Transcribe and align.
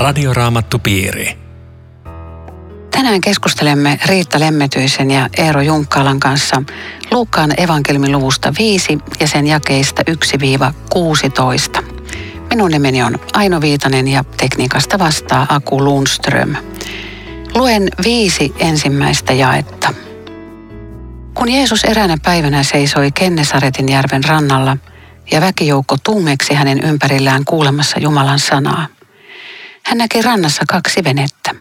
Radioraamattupiiri. 0.00 1.38
Tänään 2.90 3.20
keskustelemme 3.20 3.98
Riitta 4.06 4.40
Lemmetyisen 4.40 5.10
ja 5.10 5.28
Eero 5.38 5.60
Junkkaalan 5.60 6.20
kanssa 6.20 6.62
Luukkaan 7.10 7.60
evankelmin 7.60 8.12
luvusta 8.12 8.52
5 8.58 8.98
ja 9.20 9.28
sen 9.28 9.46
jakeista 9.46 10.02
1-16. 11.78 11.84
Minun 12.50 12.70
nimeni 12.70 13.02
on 13.02 13.18
Aino 13.32 13.60
Viitanen 13.60 14.08
ja 14.08 14.24
tekniikasta 14.36 14.98
vastaa 14.98 15.46
Aku 15.48 15.84
Lundström. 15.84 16.56
Luen 17.54 17.88
viisi 18.04 18.54
ensimmäistä 18.58 19.32
jaetta. 19.32 19.94
Kun 21.34 21.52
Jeesus 21.52 21.84
eräänä 21.84 22.16
päivänä 22.24 22.62
seisoi 22.62 23.12
Kennesaretin 23.12 23.88
järven 23.88 24.24
rannalla 24.24 24.76
ja 25.30 25.40
väkijoukko 25.40 25.96
tungeksi 26.04 26.54
hänen 26.54 26.84
ympärillään 26.84 27.44
kuulemassa 27.44 28.00
Jumalan 28.00 28.38
sanaa, 28.38 28.86
hän 29.82 29.98
näki 29.98 30.22
rannassa 30.22 30.62
kaksi 30.68 31.04
venettä. 31.04 31.54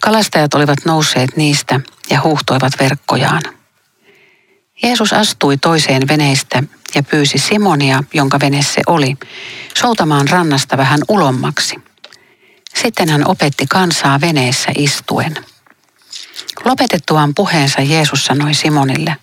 Kalastajat 0.00 0.54
olivat 0.54 0.84
nousseet 0.84 1.36
niistä 1.36 1.80
ja 2.10 2.20
huuhtoivat 2.20 2.72
verkkojaan. 2.80 3.42
Jeesus 4.82 5.12
astui 5.12 5.56
toiseen 5.56 6.08
veneistä 6.08 6.62
ja 6.94 7.02
pyysi 7.02 7.38
Simonia, 7.38 8.04
jonka 8.14 8.40
vene 8.40 8.62
se 8.62 8.82
oli, 8.86 9.16
soutamaan 9.74 10.28
rannasta 10.28 10.76
vähän 10.76 11.00
ulommaksi. 11.08 11.76
Sitten 12.82 13.08
hän 13.08 13.28
opetti 13.28 13.66
kansaa 13.70 14.20
veneessä 14.20 14.72
istuen. 14.78 15.36
Lopetettuaan 16.64 17.34
puheensa 17.34 17.80
Jeesus 17.80 18.24
sanoi 18.24 18.54
Simonille, 18.54 19.16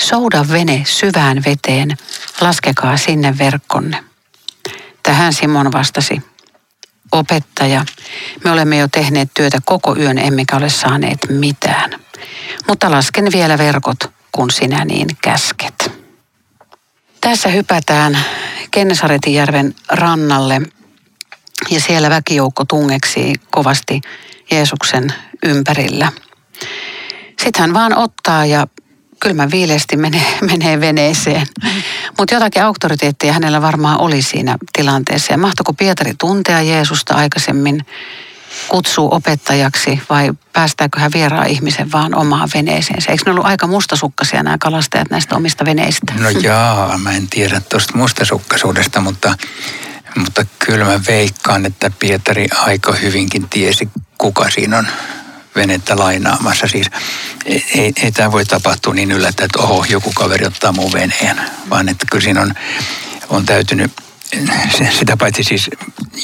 souda 0.00 0.44
vene 0.52 0.82
syvään 0.86 1.42
veteen, 1.44 1.96
laskekaa 2.40 2.96
sinne 2.96 3.38
verkkonne. 3.38 4.04
Tähän 5.02 5.32
Simon 5.32 5.72
vastasi, 5.72 6.22
opettaja, 7.14 7.84
me 8.44 8.50
olemme 8.50 8.78
jo 8.78 8.88
tehneet 8.88 9.30
työtä 9.34 9.58
koko 9.64 9.96
yön, 9.96 10.18
emmekä 10.18 10.56
ole 10.56 10.68
saaneet 10.68 11.18
mitään. 11.28 11.90
Mutta 12.68 12.90
lasken 12.90 13.28
vielä 13.32 13.58
verkot, 13.58 13.96
kun 14.32 14.50
sinä 14.50 14.84
niin 14.84 15.08
käsket. 15.22 15.92
Tässä 17.20 17.48
hypätään 17.48 18.18
Kennesaretinjärven 18.70 19.74
rannalle 19.88 20.62
ja 21.70 21.80
siellä 21.80 22.10
väkijoukko 22.10 22.64
tungeksi 22.64 23.32
kovasti 23.50 24.00
Jeesuksen 24.50 25.14
ympärillä. 25.42 26.12
Sitten 27.42 27.60
hän 27.60 27.74
vaan 27.74 27.98
ottaa 27.98 28.46
ja 28.46 28.66
kylmän 29.24 29.50
viileästi 29.50 29.96
menee, 29.96 30.38
menee 30.50 30.80
veneeseen. 30.80 31.46
Mutta 32.18 32.34
jotakin 32.34 32.62
auktoriteettia 32.62 33.32
hänellä 33.32 33.62
varmaan 33.62 34.00
oli 34.00 34.22
siinä 34.22 34.56
tilanteessa. 34.72 35.32
Ja 35.32 35.38
mahtoiko 35.38 35.72
Pietari 35.72 36.14
tuntea 36.18 36.62
Jeesusta 36.62 37.14
aikaisemmin, 37.14 37.86
kutsuu 38.68 39.14
opettajaksi 39.14 40.02
vai 40.10 40.32
päästääkö 40.52 41.00
hän 41.00 41.12
vieraan 41.14 41.46
ihmisen 41.46 41.92
vaan 41.92 42.14
omaan 42.14 42.48
veneeseensä? 42.54 43.10
Eikö 43.10 43.22
ne 43.26 43.30
ollut 43.30 43.46
aika 43.46 43.66
mustasukkaisia 43.66 44.42
nämä 44.42 44.58
kalastajat 44.58 45.10
näistä 45.10 45.36
omista 45.36 45.64
veneistä? 45.64 46.12
No 46.18 46.28
jaa, 46.30 46.98
mä 46.98 47.12
en 47.12 47.28
tiedä 47.28 47.60
tuosta 47.60 47.98
mustasukkaisuudesta, 47.98 49.00
mutta, 49.00 49.34
mutta 50.16 50.46
kyllä 50.58 50.84
mä 50.84 51.00
veikkaan, 51.06 51.66
että 51.66 51.90
Pietari 51.98 52.46
aika 52.52 52.92
hyvinkin 52.92 53.48
tiesi, 53.48 53.88
kuka 54.18 54.50
siinä 54.50 54.78
on 54.78 54.86
venettä 55.56 55.98
lainaamassa. 55.98 56.66
Siis 56.66 56.86
ei, 57.44 57.64
ei, 57.74 57.92
ei 58.02 58.12
tämä 58.12 58.32
voi 58.32 58.44
tapahtua 58.44 58.94
niin 58.94 59.12
yllättäen, 59.12 59.44
että 59.44 59.58
oho, 59.58 59.84
joku 59.88 60.12
kaveri 60.14 60.46
ottaa 60.46 60.72
mun 60.72 60.92
veneen, 60.92 61.40
vaan 61.70 61.88
että 61.88 62.06
kyllä 62.10 62.24
siinä 62.24 62.42
on, 62.42 62.54
on 63.28 63.46
täytynyt, 63.46 63.92
sitä 64.98 65.16
paitsi 65.16 65.44
siis, 65.44 65.70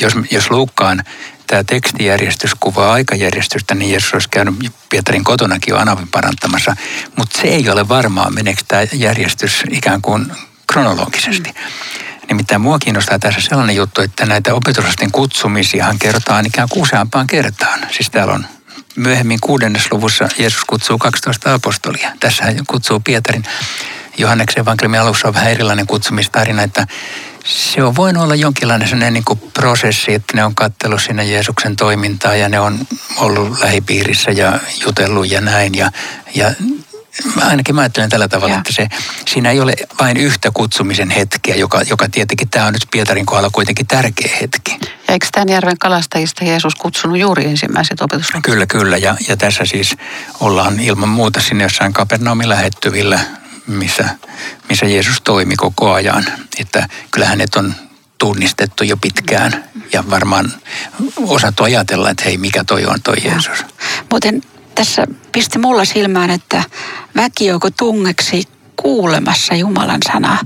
jos, 0.01 0.13
jos 0.31 0.51
Luukkaan 0.51 1.05
tämä 1.47 1.65
tekstijärjestys 1.65 2.55
kuvaa 2.61 2.93
aikajärjestystä, 2.93 3.75
niin 3.75 3.91
Jeesus 3.91 4.15
olisi 4.15 4.29
käynyt 4.29 4.55
Pietarin 4.89 5.25
kotonakin 5.25 5.73
jo 5.73 5.79
Anavin 5.79 6.09
parantamassa. 6.09 6.77
Mutta 7.17 7.41
se 7.41 7.49
ei 7.49 7.71
ole 7.71 7.89
varmaa, 7.89 8.31
meneekö 8.31 8.63
tämä 8.69 8.83
järjestys 8.93 9.63
ikään 9.71 10.03
kuin 10.03 10.33
kronologisesti. 10.67 11.55
Nimittäin 12.29 12.61
mua 12.61 12.79
kiinnostaa 12.79 13.19
tässä 13.19 13.41
sellainen 13.41 13.77
juttu, 13.77 14.01
että 14.01 14.27
näitä 14.27 14.55
opetuslasten 14.55 15.11
kutsumisiahan 15.11 15.99
kerrotaan 15.99 16.47
ikään 16.47 16.69
kuin 16.69 16.83
useampaan 16.83 17.27
kertaan. 17.27 17.81
Siis 17.93 18.11
täällä 18.11 18.35
on 18.35 18.47
myöhemmin 18.97 19.39
kuudennes 19.41 19.93
luvussa 19.93 20.29
Jeesus 20.39 20.65
kutsuu 20.65 20.99
12 20.99 21.55
apostolia. 21.55 22.13
Tässä 22.21 22.45
hän 22.45 22.67
kutsuu 22.67 23.01
Pietarin. 23.01 23.45
Johanneksen 24.19 24.61
evankeliumin 24.61 25.01
alussa 25.01 25.29
on 25.29 25.35
vähän 25.35 25.51
erilainen 25.51 25.87
kutsumistarina, 25.87 26.63
että 26.63 26.87
se 27.45 27.83
on 27.83 27.97
voinut 27.97 28.23
olla 28.23 28.35
jonkinlainen 28.35 28.89
sellainen 28.89 29.15
niin 29.15 29.25
kuin 29.25 29.41
prosessi, 29.55 30.15
että 30.15 30.37
ne 30.37 30.45
on 30.45 30.55
katsellut 30.55 31.03
sinne 31.03 31.25
Jeesuksen 31.25 31.77
toimintaa 31.77 32.37
ja 32.37 32.49
ne 32.49 32.61
on 32.61 32.79
ollut 33.17 33.61
lähipiirissä 33.61 34.31
ja 34.31 34.61
jutellut 34.85 35.31
ja 35.31 35.41
näin. 35.41 35.75
Ja, 35.75 35.91
ja 36.35 36.55
ainakin 37.41 37.75
mä 37.75 37.81
ajattelen 37.81 38.11
tällä 38.11 38.29
tavalla, 38.29 38.55
ja. 38.55 38.59
että 38.59 38.73
se, 38.73 38.89
siinä 39.27 39.51
ei 39.51 39.61
ole 39.61 39.75
vain 40.01 40.17
yhtä 40.17 40.51
kutsumisen 40.55 41.11
hetkeä, 41.11 41.55
joka, 41.55 41.83
joka 41.83 42.09
tietenkin 42.09 42.49
tämä 42.49 42.67
on 42.67 42.73
nyt 42.73 42.87
Pietarin 42.91 43.27
kohdalla 43.27 43.51
kuitenkin 43.53 43.87
tärkeä 43.87 44.37
hetki. 44.41 44.79
Eikö 45.11 45.27
tämän 45.33 45.49
järven 45.49 45.79
kalastajista 45.79 46.45
Jeesus 46.45 46.75
kutsunut 46.75 47.19
juuri 47.19 47.45
ensimmäiset 47.45 48.01
opetuslapset? 48.01 48.53
Kyllä, 48.53 48.67
kyllä. 48.67 48.97
Ja, 48.97 49.17
ja 49.29 49.37
tässä 49.37 49.65
siis 49.65 49.97
ollaan 50.41 50.81
ilman 50.81 51.09
muuta 51.09 51.41
sinne 51.41 51.65
jossain 51.65 51.93
Kapernaumin 51.93 52.49
lähettyvillä, 52.49 53.21
missä, 53.67 54.09
missä 54.69 54.87
Jeesus 54.87 55.21
toimi 55.21 55.57
koko 55.57 55.93
ajan. 55.93 56.25
Että 56.59 56.89
kyllä 57.11 57.27
hänet 57.27 57.55
on 57.55 57.75
tunnistettu 58.19 58.85
jo 58.85 58.97
pitkään 58.97 59.65
ja 59.93 60.05
varmaan 60.11 60.53
osattu 61.27 61.65
ajatella, 61.65 62.11
että 62.11 62.25
hei, 62.25 62.39
mikä 62.39 62.65
toi 62.65 62.87
on 62.87 63.03
toi 63.03 63.17
Jeesus. 63.25 63.65
Muuten 64.11 64.43
tässä 64.75 65.07
pisti 65.33 65.59
mulla 65.59 65.85
silmään, 65.85 66.31
että 66.31 66.63
väkijoukko 67.17 67.71
tungeksi 67.71 68.43
kuulemassa 68.83 69.55
Jumalan 69.55 70.01
sanaa. 70.13 70.39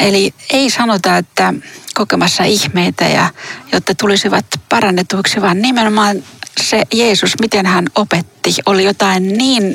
Eli 0.00 0.34
ei 0.50 0.70
sanota, 0.70 1.16
että 1.16 1.54
kokemassa 1.94 2.44
ihmeitä 2.44 3.04
ja 3.04 3.30
jotta 3.72 3.94
tulisivat 3.94 4.46
parannetuiksi, 4.68 5.42
vaan 5.42 5.62
nimenomaan 5.62 6.22
se 6.60 6.82
Jeesus, 6.94 7.34
miten 7.40 7.66
hän 7.66 7.86
opetti, 7.94 8.54
oli 8.66 8.84
jotain 8.84 9.38
niin 9.38 9.74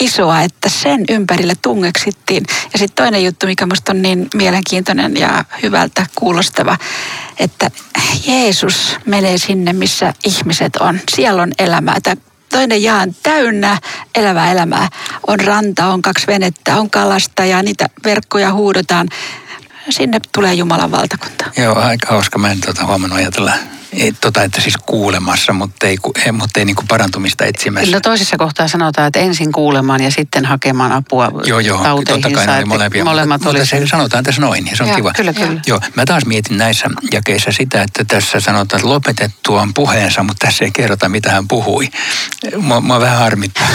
isoa, 0.00 0.42
että 0.42 0.68
sen 0.68 1.04
ympärille 1.08 1.54
tungeksittiin. 1.62 2.44
Ja 2.72 2.78
sitten 2.78 3.04
toinen 3.04 3.24
juttu, 3.24 3.46
mikä 3.46 3.66
musta 3.66 3.92
on 3.92 4.02
niin 4.02 4.28
mielenkiintoinen 4.34 5.16
ja 5.16 5.44
hyvältä 5.62 6.06
kuulostava, 6.14 6.76
että 7.38 7.70
Jeesus 8.26 8.96
menee 9.06 9.38
sinne, 9.38 9.72
missä 9.72 10.14
ihmiset 10.24 10.76
on. 10.76 11.00
Siellä 11.14 11.42
on 11.42 11.52
elämää. 11.58 11.94
Että 11.96 12.16
toinen 12.50 12.82
jaan 12.82 13.14
täynnä 13.22 13.78
elävää 14.14 14.52
elämää. 14.52 14.88
On 15.26 15.40
ranta, 15.40 15.86
on 15.86 16.02
kaksi 16.02 16.26
venettä, 16.26 16.76
on 16.76 16.90
kalasta 16.90 17.44
ja 17.44 17.62
niitä 17.62 17.86
verkkoja 18.04 18.52
huudotaan. 18.52 19.08
Sinne 19.90 20.20
tulee 20.32 20.54
Jumalan 20.54 20.90
valtakunta. 20.90 21.44
Joo, 21.56 21.74
aika 21.78 22.06
hauska. 22.10 22.38
Mä 22.38 22.50
en 22.50 22.60
tuota 22.60 22.86
huomannut 22.86 23.18
ajatella 23.18 23.52
ei, 23.92 24.12
tota, 24.20 24.42
että 24.42 24.60
siis 24.60 24.76
kuulemassa, 24.86 25.52
mutta 25.52 25.86
ei, 25.86 25.98
mutta 26.32 26.60
ei 26.60 26.64
niin 26.64 26.76
kuin 26.76 26.88
parantumista 26.88 27.44
etsimässä. 27.44 27.96
No 27.96 28.00
toisessa 28.00 28.36
kohtaa 28.36 28.68
sanotaan, 28.68 29.06
että 29.06 29.18
ensin 29.18 29.52
kuulemaan 29.52 30.02
ja 30.02 30.10
sitten 30.10 30.44
hakemaan 30.44 30.92
apua 30.92 31.30
Joo, 31.44 31.60
joo, 31.60 32.02
totta 32.06 32.30
kai 32.30 32.46
ne 32.46 32.56
oli 32.56 32.64
molempia. 32.64 33.04
Molemmat 33.04 33.40
mutta, 33.40 33.50
oli... 33.50 33.58
mutta 33.58 33.76
se 33.76 33.86
sanotaan 33.86 34.24
tässä 34.24 34.40
noin 34.40 34.66
ja 34.66 34.76
se 34.76 34.82
on 34.82 34.88
Joo, 34.88 34.96
kiva. 34.96 35.12
kyllä, 35.16 35.32
kyllä. 35.32 35.60
Joo, 35.66 35.80
mä 35.94 36.06
taas 36.06 36.26
mietin 36.26 36.58
näissä 36.58 36.90
jakeissa 37.12 37.52
sitä, 37.52 37.82
että 37.82 38.04
tässä 38.04 38.40
sanotaan, 38.40 38.80
että 38.80 38.88
lopetettuaan 38.88 39.74
puheensa, 39.74 40.22
mutta 40.22 40.46
tässä 40.46 40.64
ei 40.64 40.70
kerrota, 40.70 41.08
mitä 41.08 41.30
hän 41.30 41.48
puhui. 41.48 41.88
Mua, 42.58 42.80
mua 42.80 43.00
vähän 43.00 43.18
harmittaa. 43.18 43.68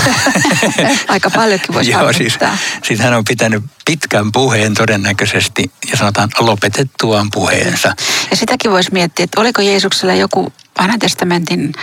Aika 1.07 1.29
paljonkin 1.29 1.73
voisi 1.73 1.91
Joo, 1.95 2.13
siis, 2.13 2.37
harmittaa. 2.37 2.57
siis 2.83 2.99
hän 2.99 3.13
on 3.13 3.23
pitänyt 3.23 3.63
pitkän 3.85 4.31
puheen 4.31 4.73
todennäköisesti 4.73 5.71
ja 5.91 5.97
sanotaan 5.97 6.29
lopetettuaan 6.39 7.31
puheensa. 7.31 7.93
Ja 8.31 8.37
sitäkin 8.37 8.71
voisi 8.71 8.93
miettiä, 8.93 9.23
että 9.23 9.41
oliko 9.41 9.61
Jeesuksella 9.61 10.13
joku 10.13 10.53
vanhan 10.79 10.99
testamentin 10.99 11.73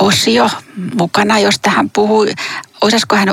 osio 0.00 0.50
mukana, 0.94 1.38
josta 1.38 1.70
hän 1.70 1.90
puhui. 1.90 2.32
Osaisiko 2.80 3.16
hän 3.16 3.28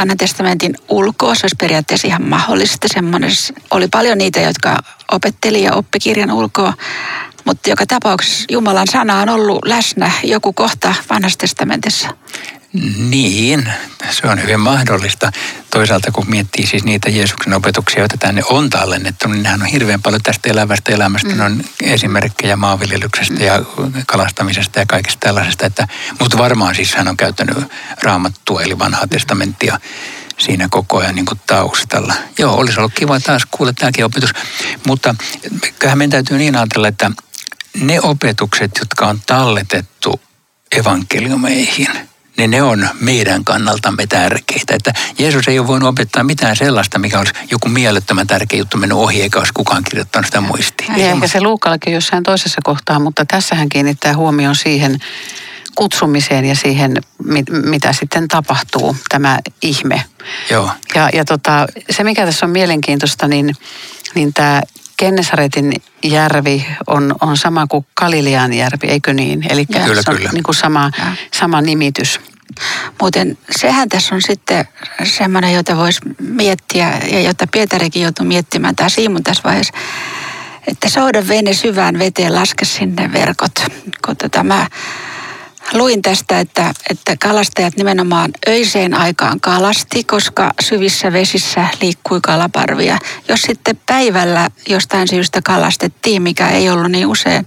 vanhan 0.00 0.18
testamentin 0.18 0.74
ulkoa, 0.88 1.34
se 1.34 1.44
olisi 1.44 1.56
periaatteessa 1.60 2.08
ihan 2.08 2.28
mahdollista. 2.28 2.88
Semmoinen, 2.94 3.30
oli 3.70 3.88
paljon 3.88 4.18
niitä, 4.18 4.40
jotka 4.40 4.78
opetteli 5.12 5.62
ja 5.62 5.72
oppi 5.72 5.98
kirjan 6.00 6.32
ulkoa. 6.32 6.74
Mutta 7.44 7.70
joka 7.70 7.86
tapauksessa 7.86 8.44
Jumalan 8.50 8.86
sana 8.92 9.20
on 9.20 9.28
ollut 9.28 9.58
läsnä 9.64 10.10
joku 10.24 10.52
kohta 10.52 10.94
vanhassa 11.10 11.38
testamentissa. 11.38 12.08
Niin, 12.96 13.72
se 14.10 14.26
on 14.26 14.42
hyvin 14.42 14.60
mahdollista. 14.60 15.32
Toisaalta 15.70 16.12
kun 16.12 16.30
miettii 16.30 16.66
siis 16.66 16.84
niitä 16.84 17.10
Jeesuksen 17.10 17.54
opetuksia, 17.54 17.98
joita 17.98 18.16
tänne 18.16 18.42
on 18.50 18.70
tallennettu, 18.70 19.28
niin 19.28 19.42
nehän 19.42 19.62
on 19.62 19.68
hirveän 19.68 20.02
paljon 20.02 20.22
tästä 20.22 20.50
elävästä 20.50 20.92
elämästä. 20.92 21.28
Mm. 21.28 21.36
Ne 21.36 21.44
on 21.44 21.64
esimerkkejä 21.82 22.56
maanviljelyksestä 22.56 23.44
ja 23.44 23.62
kalastamisesta 24.06 24.78
ja 24.78 24.86
kaikesta 24.86 25.20
tällaisesta. 25.20 25.66
Että, 25.66 25.88
mutta 26.20 26.38
varmaan 26.38 26.74
siis 26.74 26.94
hän 26.94 27.08
on 27.08 27.16
käyttänyt 27.16 27.56
raamattua 28.02 28.62
eli 28.62 28.78
vanhaa 28.78 29.06
testamenttia 29.06 29.80
siinä 30.38 30.68
koko 30.70 30.98
ajan 30.98 31.14
niin 31.14 31.26
taustalla. 31.46 32.14
Joo, 32.38 32.54
olisi 32.54 32.80
ollut 32.80 32.94
kiva 32.94 33.20
taas 33.20 33.46
kuulla 33.50 33.72
tämäkin 33.72 34.04
opetus. 34.04 34.32
Mutta 34.86 35.14
kyllähän 35.78 35.98
meidän 35.98 36.10
täytyy 36.10 36.38
niin 36.38 36.56
ajatella, 36.56 36.88
että 36.88 37.10
ne 37.80 38.00
opetukset, 38.00 38.70
jotka 38.78 39.06
on 39.06 39.20
talletettu 39.26 40.20
evankeliumeihin, 40.72 41.88
niin 42.42 42.50
ne 42.50 42.62
on 42.62 42.88
meidän 43.00 43.44
kannaltamme 43.44 44.06
tärkeitä. 44.06 44.74
Että 44.74 44.92
Jeesus 45.18 45.48
ei 45.48 45.58
ole 45.58 45.66
voinut 45.66 45.88
opettaa 45.88 46.24
mitään 46.24 46.56
sellaista, 46.56 46.98
mikä 46.98 47.18
olisi 47.18 47.32
joku 47.50 47.68
mielettömän 47.68 48.26
tärkeä 48.26 48.58
juttu 48.58 48.76
mennyt 48.76 48.98
ohi, 48.98 49.22
eikä 49.22 49.38
olisi 49.38 49.52
kukaan 49.52 49.84
kirjoittanut 49.84 50.26
sitä 50.26 50.40
muistiin. 50.40 50.98
Ja 50.98 51.10
ehkä 51.10 51.28
se 51.28 51.40
Luukallakin 51.40 51.92
jossain 51.92 52.22
toisessa 52.22 52.60
kohtaa, 52.64 52.98
mutta 52.98 53.24
tässä 53.24 53.54
hän 53.54 53.68
kiinnittää 53.68 54.16
huomioon 54.16 54.56
siihen 54.56 54.98
kutsumiseen 55.74 56.44
ja 56.44 56.54
siihen, 56.54 56.96
mit, 57.24 57.46
mitä 57.50 57.92
sitten 57.92 58.28
tapahtuu, 58.28 58.96
tämä 59.08 59.38
ihme. 59.62 60.04
Joo. 60.50 60.70
Ja, 60.94 61.08
ja 61.12 61.24
tota, 61.24 61.66
se, 61.90 62.04
mikä 62.04 62.26
tässä 62.26 62.46
on 62.46 62.50
mielenkiintoista, 62.50 63.28
niin, 63.28 63.54
niin 64.14 64.34
tämä 64.34 64.62
Kennesaretin 64.96 65.72
järvi 66.04 66.66
on, 66.86 67.14
on 67.20 67.36
sama 67.36 67.66
kuin 67.66 67.86
Kalilian 67.94 68.52
järvi, 68.52 68.86
eikö 68.86 69.12
niin? 69.12 69.46
Eli 69.48 69.66
kyllä, 69.66 70.02
se 70.02 70.10
on 70.10 70.16
kyllä. 70.16 70.30
Niin 70.32 70.42
kuin 70.42 70.54
sama, 70.54 70.90
sama 71.34 71.60
nimitys. 71.60 72.20
Muuten 73.00 73.38
sehän 73.50 73.88
tässä 73.88 74.14
on 74.14 74.22
sitten 74.22 74.68
semmoinen, 75.04 75.54
jota 75.54 75.76
voisi 75.76 76.00
miettiä 76.18 77.00
ja 77.10 77.20
jota 77.20 77.46
Pietarikin 77.52 78.02
joutui 78.02 78.26
miettimään, 78.26 78.76
tämä 78.76 78.88
Simon 78.88 79.22
tässä 79.22 79.42
vaiheessa, 79.44 79.74
että 80.66 80.88
souda 80.88 81.28
vene 81.28 81.52
syvään 81.52 81.98
veteen, 81.98 82.34
laske 82.34 82.64
sinne 82.64 83.12
verkot. 83.12 83.52
Kun 84.06 84.16
tota 84.16 84.44
mä 84.44 84.66
luin 85.72 86.02
tästä, 86.02 86.40
että, 86.40 86.74
että 86.90 87.16
kalastajat 87.22 87.76
nimenomaan 87.76 88.30
öiseen 88.48 88.94
aikaan 88.94 89.40
kalasti, 89.40 90.04
koska 90.04 90.50
syvissä 90.60 91.12
vesissä 91.12 91.66
liikkui 91.80 92.20
kalaparvia. 92.20 92.98
Jos 93.28 93.42
sitten 93.42 93.80
päivällä 93.86 94.50
jostain 94.68 95.08
syystä 95.08 95.42
kalastettiin, 95.42 96.22
mikä 96.22 96.48
ei 96.48 96.70
ollut 96.70 96.92
niin 96.92 97.06
usein, 97.06 97.46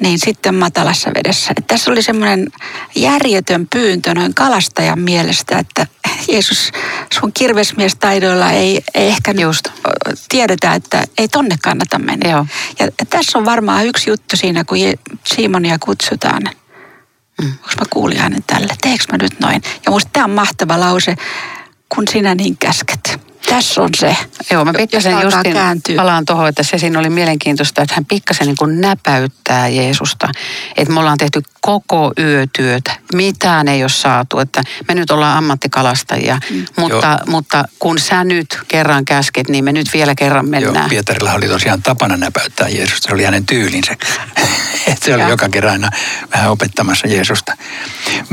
niin 0.00 0.18
sitten 0.18 0.54
matalassa 0.54 1.10
vedessä. 1.14 1.50
Että 1.50 1.74
tässä 1.74 1.90
oli 1.90 2.02
semmoinen 2.02 2.46
järjetön 2.94 3.66
pyyntö 3.72 4.14
noin 4.14 4.34
kalastajan 4.34 4.98
mielestä, 5.00 5.58
että 5.58 5.86
Jeesus, 6.28 6.72
sun 7.12 7.32
kirvesmiestaidoilla 7.32 8.50
ei, 8.50 8.84
ei 8.94 9.08
ehkä 9.08 9.34
Just. 9.38 9.68
tiedetä, 10.28 10.74
että 10.74 11.04
ei 11.18 11.28
tonne 11.28 11.56
kannata 11.62 11.98
mennä. 11.98 12.30
Joo. 12.30 12.46
Ja 12.78 12.88
tässä 13.10 13.38
on 13.38 13.44
varmaan 13.44 13.86
yksi 13.86 14.10
juttu 14.10 14.36
siinä, 14.36 14.64
kun 14.64 14.78
Simonia 15.26 15.78
kutsutaan. 15.78 16.42
Onko 17.46 17.74
mä 17.80 17.86
kuulijainen 17.90 18.42
tälle? 18.46 18.74
Teekö 18.82 19.04
mä 19.12 19.18
nyt 19.22 19.40
noin? 19.40 19.62
Ja 19.84 19.90
musta 19.90 20.10
tämä 20.12 20.24
on 20.24 20.30
mahtava 20.30 20.80
lause, 20.80 21.16
kun 21.94 22.08
sinä 22.08 22.34
niin 22.34 22.56
käsket. 22.56 23.20
Tässä 23.48 23.82
on 23.82 23.88
se. 23.96 24.16
Joo, 24.50 24.64
mä 24.64 24.72
pikkasen 24.72 25.20
justin 25.22 25.56
palaan 25.96 26.24
tuohon, 26.24 26.48
että 26.48 26.62
se 26.62 26.78
siinä 26.78 26.98
oli 26.98 27.10
mielenkiintoista, 27.10 27.82
että 27.82 27.94
hän 27.94 28.04
pikkasen 28.04 28.46
niin 28.46 28.56
kuin 28.56 28.80
näpäyttää 28.80 29.68
Jeesusta. 29.68 30.28
Että 30.76 30.94
me 30.94 31.00
ollaan 31.00 31.18
tehty 31.18 31.42
koko 31.60 32.12
yötyötä. 32.18 32.96
Mitään 33.14 33.68
ei 33.68 33.82
ole 33.82 33.88
saatu, 33.88 34.38
että 34.38 34.62
me 34.88 34.94
nyt 34.94 35.10
ollaan 35.10 35.38
ammattikalastajia. 35.38 36.40
Mm. 36.50 36.64
Mutta, 36.76 37.18
mutta 37.26 37.64
kun 37.78 37.98
sä 37.98 38.24
nyt 38.24 38.58
kerran 38.68 39.04
käsket, 39.04 39.48
niin 39.48 39.64
me 39.64 39.72
nyt 39.72 39.86
vielä 39.92 40.14
kerran 40.14 40.48
mennään. 40.48 40.74
Joo, 40.76 40.88
Pietarilla 40.88 41.32
oli 41.32 41.48
tosiaan 41.48 41.82
tapana 41.82 42.16
näpäyttää 42.16 42.68
Jeesusta. 42.68 43.08
Se 43.08 43.14
oli 43.14 43.24
hänen 43.24 43.46
tyylinsä. 43.46 43.92
että 44.86 45.06
se 45.06 45.14
oli 45.14 45.22
ja. 45.22 45.28
joka 45.28 45.48
kerran 45.48 45.72
aina 45.72 45.90
vähän 46.34 46.50
opettamassa 46.50 47.06
Jeesusta. 47.06 47.56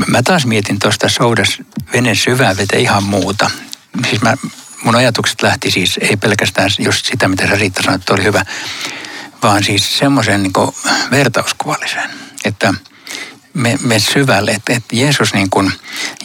Mä 0.08 0.24
taas 0.24 0.46
mietin 0.46 0.80
tuosta 0.80 1.10
soudas 1.10 1.58
vene 1.94 2.16
syvään 2.16 2.58
veteen 2.58 2.82
ihan 2.82 3.04
muuta. 3.04 3.52
Siis 4.10 4.22
mä 4.22 4.38
mun 4.84 4.96
ajatukset 4.96 5.42
lähti 5.42 5.72
siis 5.72 6.00
ei 6.02 6.18
pelkästään 6.18 6.70
just 6.80 7.06
sitä, 7.06 7.28
mitä 7.28 7.48
sä 7.48 7.56
Riitta 7.56 7.84
sanoit, 7.84 8.02
että 8.02 8.14
oli 8.14 8.24
hyvä, 8.24 8.46
vaan 9.44 9.64
siis 9.64 9.98
semmoisen 9.98 10.44
niin 10.44 10.54
vertauskuvalliseen, 11.12 12.10
että 12.46 12.74
me, 13.54 13.78
me 13.82 14.00
syvälle, 14.00 14.52
että, 14.52 14.74
että 14.74 14.96
Jeesus 14.96 15.34
niin 15.34 15.50
kuin 15.50 15.72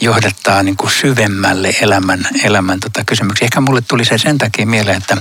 johdattaa 0.00 0.62
niin 0.62 0.76
kuin 0.76 0.90
syvemmälle 0.90 1.76
elämän, 1.80 2.28
elämän 2.42 2.80
tota 2.80 3.04
kysymyksiä. 3.04 3.44
Ehkä 3.44 3.60
mulle 3.60 3.80
tuli 3.80 4.04
se 4.04 4.18
sen 4.18 4.38
takia 4.38 4.66
mieleen, 4.66 4.96
että 4.96 5.16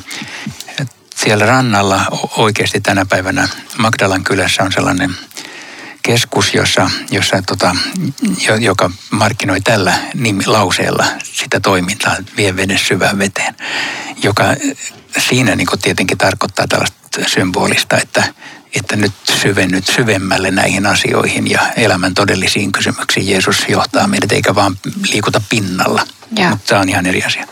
siellä 1.16 1.46
rannalla 1.46 2.06
oikeasti 2.38 2.82
tänä 2.82 3.06
päivänä 3.06 3.48
Magdalan 3.78 4.24
kylässä 4.24 4.64
on 4.64 4.72
sellainen 4.72 5.18
keskus, 6.04 6.54
jossa, 6.54 6.90
jossa 7.12 7.42
tota, 7.42 7.76
joka 8.60 8.92
markkinoi 9.12 9.62
tällä 9.62 9.94
lauseella 10.46 11.06
sitä 11.24 11.60
toimintaa, 11.60 12.16
vie 12.38 12.56
vene 12.56 12.78
syvään 12.78 13.20
veteen, 13.20 13.56
joka 14.24 14.44
siinä 15.18 15.56
niin 15.56 15.68
tietenkin 15.82 16.18
tarkoittaa 16.18 16.68
tällaista 16.68 17.20
symbolista, 17.28 17.98
että, 17.98 18.24
että 18.76 18.96
nyt 18.96 19.14
syvennyt 19.42 19.88
syvemmälle 19.88 20.52
näihin 20.52 20.86
asioihin 20.86 21.50
ja 21.50 21.60
elämän 21.76 22.14
todellisiin 22.14 22.72
kysymyksiin 22.72 23.30
Jeesus 23.30 23.66
johtaa 23.68 24.08
meidät, 24.08 24.32
eikä 24.32 24.56
vaan 24.56 24.78
liikuta 25.12 25.42
pinnalla. 25.50 26.08
Ja. 26.38 26.50
Mutta 26.50 26.66
tämä 26.68 26.82
on 26.82 26.90
ihan 26.90 27.06
eri 27.06 27.24
asia. 27.24 27.48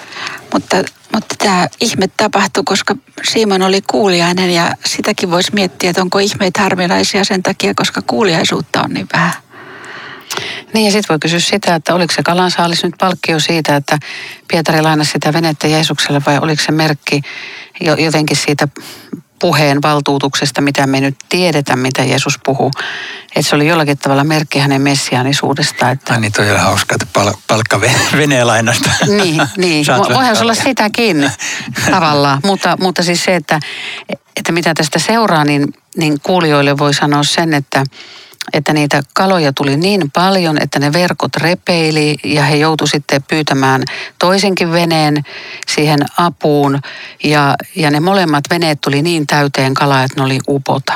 Mutta 0.53 0.83
mutta 1.13 1.36
tämä 1.38 1.68
ihme 1.81 2.07
tapahtui, 2.18 2.63
koska 2.65 2.95
Simon 3.24 3.62
oli 3.62 3.81
kuuliainen 3.88 4.53
ja 4.53 4.75
sitäkin 4.86 5.31
voisi 5.31 5.53
miettiä, 5.53 5.89
että 5.89 6.01
onko 6.01 6.19
ihmeet 6.19 6.57
harvinaisia 6.57 7.24
sen 7.24 7.44
takia, 7.44 7.74
koska 7.75 8.01
kuuliaisuutta 8.07 8.81
on 8.81 8.94
niin 8.94 9.07
vähän. 9.13 9.33
Niin 10.74 10.86
ja 10.86 10.92
sitten 10.92 11.09
voi 11.09 11.19
kysyä 11.19 11.39
sitä, 11.39 11.75
että 11.75 11.95
oliko 11.95 12.13
se 12.13 12.24
kalansaalis 12.24 12.83
nyt 12.83 12.94
palkkio 13.00 13.39
siitä, 13.39 13.75
että 13.75 14.00
Pietari 14.48 14.81
lainasi 14.81 15.12
sitä 15.12 15.33
venettä 15.33 15.68
Jeesukselle 15.68 16.21
vai 16.25 16.38
oliko 16.38 16.63
se 16.63 16.71
merkki 16.71 17.21
jotenkin 17.98 18.38
siitä 18.38 18.68
puheen 19.41 19.81
valtuutuksesta, 19.81 20.61
mitä 20.61 20.88
me 20.88 21.01
nyt 21.01 21.15
tiedetä, 21.29 21.75
mitä 21.75 22.03
Jeesus 22.03 22.39
puhuu. 22.45 22.71
Että 23.35 23.49
se 23.49 23.55
oli 23.55 23.67
jollakin 23.67 23.97
tavalla 23.97 24.23
merkki 24.23 24.59
hänen 24.59 24.81
messiaanisuudesta. 24.81 25.89
Että... 25.89 26.13
Ai 26.13 26.19
niin, 26.19 26.31
toi 26.31 26.51
on 26.51 26.59
hauska, 26.59 26.95
että 26.95 27.07
pal- 27.13 27.33
palkka 27.47 27.81
veneenlainasta. 28.17 28.89
Niin, 29.07 29.41
niin. 29.57 29.85
voihan 30.13 30.35
se 30.35 30.41
olla 30.41 30.55
sitäkin 30.55 31.31
tavallaan. 31.91 32.39
Mutta, 32.43 32.77
mutta 32.81 33.03
siis 33.03 33.23
se, 33.23 33.35
että, 33.35 33.59
että 34.35 34.51
mitä 34.51 34.73
tästä 34.73 34.99
seuraa, 34.99 35.45
niin, 35.45 35.73
niin 35.97 36.17
kuulijoille 36.23 36.77
voi 36.77 36.93
sanoa 36.93 37.23
sen, 37.23 37.53
että 37.53 37.83
että 38.53 38.73
niitä 38.73 39.03
kaloja 39.13 39.53
tuli 39.53 39.77
niin 39.77 40.11
paljon, 40.11 40.61
että 40.61 40.79
ne 40.79 40.93
verkot 40.93 41.35
repeili 41.35 42.15
ja 42.23 42.43
he 42.43 42.55
joutu 42.55 42.88
sitten 42.88 43.23
pyytämään 43.23 43.83
toisenkin 44.19 44.71
veneen 44.71 45.24
siihen 45.67 46.00
apuun. 46.17 46.79
Ja, 47.24 47.55
ja 47.75 47.91
ne 47.91 48.00
molemmat 48.00 48.43
veneet 48.50 48.81
tuli 48.81 49.01
niin 49.01 49.27
täyteen 49.27 49.74
kalaa, 49.74 50.03
että 50.03 50.19
ne 50.19 50.25
oli 50.25 50.39
upota. 50.48 50.93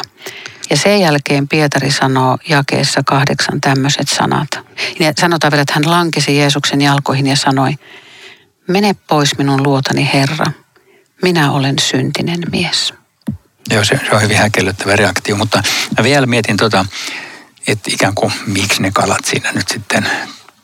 Ja 0.69 0.77
sen 0.77 1.01
jälkeen 1.01 1.47
Pietari 1.47 1.91
sanoo 1.91 2.37
jakeessa 2.49 3.01
kahdeksan 3.05 3.61
tämmöiset 3.61 4.07
sanat. 4.07 4.49
Ja 4.99 5.13
sanotaan 5.19 5.51
vielä, 5.51 5.61
että 5.61 5.73
hän 5.73 5.91
lankesi 5.91 6.37
Jeesuksen 6.37 6.81
jalkoihin 6.81 7.27
ja 7.27 7.35
sanoi, 7.35 7.73
mene 8.67 8.95
pois 9.07 9.37
minun 9.37 9.63
luotani 9.63 10.09
Herra, 10.13 10.45
minä 11.21 11.51
olen 11.51 11.79
syntinen 11.79 12.39
mies. 12.51 12.93
Joo, 13.69 13.83
se, 13.83 13.99
se 14.09 14.15
on 14.15 14.21
hyvin 14.21 14.37
häkellyttävä 14.37 14.95
reaktio, 14.95 15.35
mutta 15.35 15.63
mä 15.97 16.03
vielä 16.03 16.25
mietin 16.25 16.57
tota, 16.57 16.85
että 17.67 17.91
ikään 17.93 18.15
kuin 18.15 18.33
miksi 18.47 18.81
ne 18.81 18.91
kalat 18.91 19.25
siinä 19.25 19.51
nyt 19.51 19.67
sitten 19.67 20.09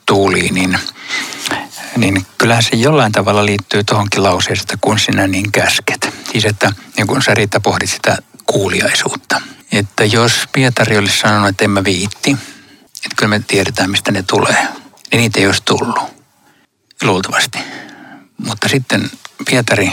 tuuliin, 0.06 0.54
niin, 0.54 0.78
niin 1.96 2.26
kyllähän 2.38 2.62
se 2.62 2.76
jollain 2.76 3.12
tavalla 3.12 3.46
liittyy 3.46 3.84
tuohonkin 3.84 4.22
lauseeseen, 4.22 4.62
että 4.62 4.78
kun 4.80 4.98
sinä 4.98 5.26
niin 5.26 5.52
käsket. 5.52 6.14
Siis 6.32 6.44
että 6.44 6.72
niin 6.96 7.06
kun 7.06 7.22
sä 7.22 7.34
Riitta 7.34 7.60
pohdit 7.60 7.90
sitä 7.90 8.18
kuuliaisuutta. 8.46 9.40
Että 9.72 10.04
jos 10.04 10.48
Pietari 10.52 10.98
olisi 10.98 11.18
sanonut, 11.18 11.48
että 11.48 11.64
en 11.64 11.70
mä 11.70 11.84
viitti, 11.84 12.36
että 13.04 13.16
kyllä 13.16 13.28
me 13.28 13.44
tiedetään 13.46 13.90
mistä 13.90 14.12
ne 14.12 14.22
tulee, 14.22 14.68
niin 15.12 15.20
niitä 15.20 15.40
ei 15.40 15.46
olisi 15.46 15.62
tullut. 15.64 16.22
Luultavasti. 17.02 17.58
Mutta 18.46 18.68
sitten 18.68 19.10
Pietari 19.46 19.92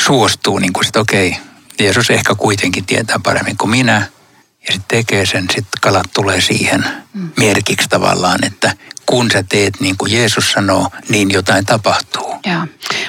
suostuu 0.00 0.58
niin 0.58 0.72
kuin, 0.72 0.86
että 0.86 1.00
okei, 1.00 1.36
Jeesus 1.78 2.10
ehkä 2.10 2.34
kuitenkin 2.34 2.86
tietää 2.86 3.20
paremmin 3.24 3.56
kuin 3.56 3.70
minä– 3.70 4.06
ja 4.66 4.72
sitten 4.72 4.98
tekee 4.98 5.26
sen, 5.26 5.42
sitten 5.42 5.80
kalat 5.80 6.06
tulee 6.14 6.40
siihen 6.40 6.84
mm. 7.14 7.30
merkiksi 7.38 7.88
tavallaan, 7.88 8.44
että 8.44 8.72
kun 9.06 9.30
sä 9.30 9.44
teet 9.48 9.80
niin 9.80 9.96
kuin 9.98 10.12
Jeesus 10.12 10.52
sanoo, 10.52 10.90
niin 11.08 11.30
jotain 11.30 11.66
tapahtuu. 11.66 12.34
Ja. 12.46 12.66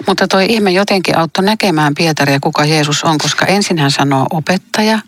Mutta 0.08 0.28
toi 0.28 0.46
ihme 0.50 0.72
jotenkin 0.72 1.18
auttoi 1.18 1.46
näkemään 1.46 1.96
Pietaria, 1.96 2.40
kuka 2.40 2.66
Jeesus 2.66 3.04
on, 3.04 3.18
koska 3.18 3.46
ensin 3.46 3.78
hän 3.78 3.92
sanoo 3.92 4.28
opettaja, 4.30 5.00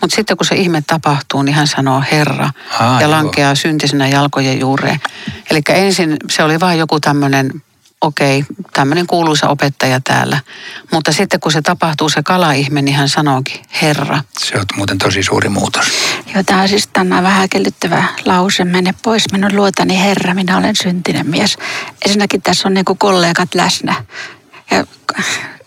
mutta 0.00 0.16
sitten 0.16 0.36
kun 0.36 0.46
se 0.46 0.54
ihme 0.54 0.82
tapahtuu, 0.86 1.42
niin 1.42 1.54
hän 1.54 1.66
sanoo 1.66 2.02
Herra 2.12 2.50
Aa, 2.80 3.00
ja 3.00 3.10
lankeaa 3.10 3.50
joo. 3.50 3.54
syntisenä 3.54 4.08
jalkojen 4.08 4.60
juureen. 4.60 5.00
Eli 5.50 5.60
ensin 5.68 6.16
se 6.30 6.42
oli 6.42 6.60
vain 6.60 6.78
joku 6.78 7.00
tämmöinen 7.00 7.62
okei, 8.02 8.44
tämmöinen 8.72 9.06
kuuluisa 9.06 9.48
opettaja 9.48 10.00
täällä. 10.00 10.40
Mutta 10.92 11.12
sitten 11.12 11.40
kun 11.40 11.52
se 11.52 11.62
tapahtuu 11.62 12.08
se 12.08 12.22
kalaihme, 12.22 12.82
niin 12.82 12.96
hän 12.96 13.08
sanookin, 13.08 13.60
Herra. 13.82 14.20
Se 14.38 14.58
on 14.58 14.64
muuten 14.76 14.98
tosi 14.98 15.22
suuri 15.22 15.48
muutos. 15.48 15.86
Joo, 16.34 16.42
tämä 16.42 16.62
on 16.62 16.68
siis 16.68 16.86
tämä 16.86 17.22
vähän 17.22 17.48
kellyttävä 17.48 18.04
lause. 18.24 18.64
Mene 18.64 18.94
pois 19.02 19.32
minun 19.32 19.56
luotani, 19.56 20.00
Herra, 20.00 20.34
minä 20.34 20.56
olen 20.56 20.76
syntinen 20.76 21.26
mies. 21.26 21.58
Ensinnäkin 22.04 22.42
tässä 22.42 22.68
on 22.68 22.74
niin 22.74 22.84
kuin 22.84 22.98
kollegat 22.98 23.54
läsnä. 23.54 24.04
Ja 24.70 24.86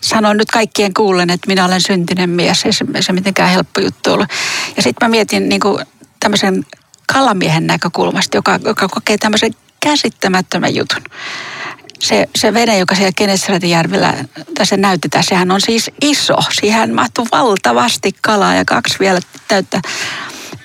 sanoin 0.01 0.37
nyt 0.37 0.51
kaikkien 0.51 0.93
kuullen, 0.93 1.29
että 1.29 1.47
minä 1.47 1.65
olen 1.65 1.81
syntinen 1.81 2.29
mies. 2.29 2.65
Ei 2.65 2.73
se, 2.73 2.85
se 2.99 3.13
mitenkään 3.13 3.49
helppo 3.49 3.81
juttu 3.81 4.13
ollut. 4.13 4.27
Ja 4.77 4.83
sitten 4.83 5.07
mä 5.07 5.09
mietin 5.09 5.49
niin 5.49 5.61
kuin 5.61 5.85
tämmöisen 6.19 6.65
kalamiehen 7.13 7.67
näkökulmasta, 7.67 8.37
joka, 8.37 8.59
joka 8.65 8.87
kokee 8.87 9.17
tämmöisen 9.17 9.55
käsittämättömän 9.79 10.75
jutun. 10.75 11.01
Se, 11.99 12.29
se 12.35 12.53
vene, 12.53 12.77
joka 12.77 12.95
siellä 12.95 13.11
Genesaretin 13.11 13.69
järvellä 13.69 14.13
tässä 14.57 14.77
näytetään, 14.77 15.23
sehän 15.23 15.51
on 15.51 15.61
siis 15.61 15.91
iso. 16.01 16.35
Siihen 16.61 16.95
mahtuu 16.95 17.27
valtavasti 17.31 18.11
kalaa 18.21 18.55
ja 18.55 18.65
kaksi 18.65 18.99
vielä 18.99 19.19
täyttä, 19.47 19.81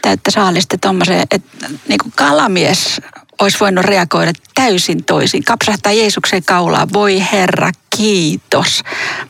täyttä 0.02 0.30
saalista 0.30 0.78
tuommoiseen, 0.78 1.20
että 1.20 1.68
niin 1.88 1.98
kuin 1.98 2.12
kalamies 2.16 3.00
olisi 3.40 3.60
voinut 3.60 3.84
reagoida 3.84 4.32
täysin 4.54 5.04
toisin. 5.04 5.44
Kapsahtaa 5.44 5.92
Jeesuksen 5.92 6.44
kaulaa, 6.44 6.86
voi 6.92 7.22
Herra, 7.32 7.70
kiitos. 7.96 8.82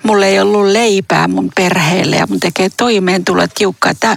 Mulle 0.03 0.29
ei 0.29 0.41
ollut 0.41 0.67
leipää 0.67 1.29
mun 1.29 1.51
perheelle 1.55 2.17
ja 2.17 2.27
mun 2.27 2.41
tekee 2.41 2.71
toimeentulo 2.77 3.47
tiukkaa. 3.55 3.93
Tää, 4.01 4.17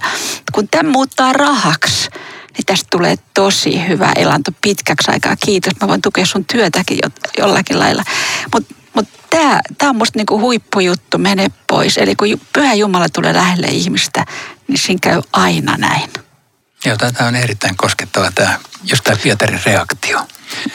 kun 0.52 0.68
tämä 0.68 0.92
muuttaa 0.92 1.34
rahaksi, 1.34 2.10
niin 2.58 2.66
tästä 2.66 2.88
tulee 2.92 3.16
tosi 3.34 3.88
hyvä 3.88 4.12
elanto 4.16 4.52
pitkäksi 4.62 5.12
aikaa. 5.12 5.36
Kiitos, 5.46 5.74
mä 5.82 5.88
voin 5.88 6.02
tukea 6.02 6.26
sun 6.26 6.46
työtäkin 6.46 7.00
jo, 7.04 7.10
jollakin 7.38 7.80
lailla. 7.80 8.04
Mutta 8.54 8.76
mut 8.94 9.10
tämä 9.30 9.60
tää 9.78 9.90
on 9.90 9.96
musta 9.96 10.20
niinku 10.20 10.40
huippujuttu, 10.40 11.18
mene 11.18 11.48
pois. 11.68 11.98
Eli 11.98 12.16
kun 12.16 12.42
Pyhä 12.54 12.74
Jumala 12.74 13.10
tulee 13.14 13.34
lähelle 13.34 13.68
ihmistä, 13.68 14.26
niin 14.68 14.78
siinä 14.78 15.00
käy 15.02 15.22
aina 15.34 15.78
näin. 15.78 16.10
Joo, 16.86 16.98
tämä 16.98 17.28
on 17.28 17.36
erittäin 17.36 17.78
koskettava 17.78 18.32
tämä, 18.32 18.60
just 18.84 19.04
tämä 19.04 19.18
Pietarin 19.24 19.62
reaktio. 19.66 20.28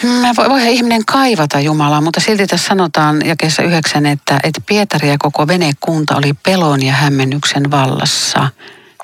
Mä 0.03 0.33
voihan 0.37 0.69
ihminen 0.69 1.05
kaivata 1.05 1.61
Jumalaa, 1.61 2.01
mutta 2.01 2.21
silti 2.21 2.47
tässä 2.47 2.69
sanotaan 2.69 3.27
jakeessa 3.27 3.63
yhdeksän, 3.63 4.07
että, 4.07 4.41
että 4.43 4.61
Pietari 4.67 5.09
ja 5.09 5.17
koko 5.19 5.47
venekunta 5.47 6.17
oli 6.17 6.33
pelon 6.33 6.83
ja 6.83 6.93
hämmennyksen 6.93 7.71
vallassa 7.71 8.51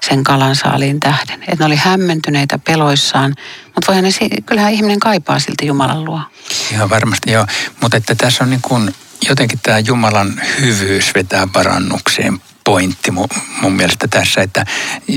sen 0.08 0.24
kalansaaliin 0.24 1.00
tähden. 1.00 1.42
Että 1.42 1.56
ne 1.58 1.64
oli 1.64 1.76
hämmentyneitä 1.76 2.58
peloissaan, 2.58 3.34
mutta 3.64 3.86
voihan 3.86 4.04
ne, 4.04 4.10
kyllähän 4.46 4.72
ihminen 4.72 5.00
kaipaa 5.00 5.38
silti 5.38 5.66
Jumalan 5.66 6.04
luo. 6.04 6.20
Ihan 6.72 6.90
varmasti 6.90 7.32
joo, 7.32 7.46
mutta 7.80 7.96
että 7.96 8.14
tässä 8.14 8.44
on 8.44 8.50
niin 8.50 8.62
kuin 8.62 8.94
jotenkin 9.28 9.60
tämä 9.62 9.78
Jumalan 9.78 10.40
hyvyys 10.60 11.14
vetää 11.14 11.46
parannukseen 11.52 12.40
pointti 12.64 13.10
mun, 13.10 13.28
mun 13.60 13.72
mielestä 13.72 14.08
tässä, 14.08 14.42
että 14.42 14.66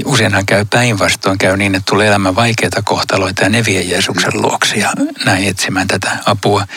useinhan 0.05 0.45
käy 0.45 0.65
päinvastoin, 0.65 1.37
käy 1.37 1.57
niin, 1.57 1.75
että 1.75 1.89
tulee 1.89 2.07
elämän 2.07 2.35
vaikeita 2.35 2.81
kohtaloita 2.81 3.43
ja 3.43 3.49
ne 3.49 3.65
vie 3.65 3.81
Jeesuksen 3.81 4.41
luoksi 4.41 4.79
ja 4.79 4.93
näin 5.25 5.47
etsimään 5.47 5.87
tätä 5.87 6.17
apua. 6.25 6.67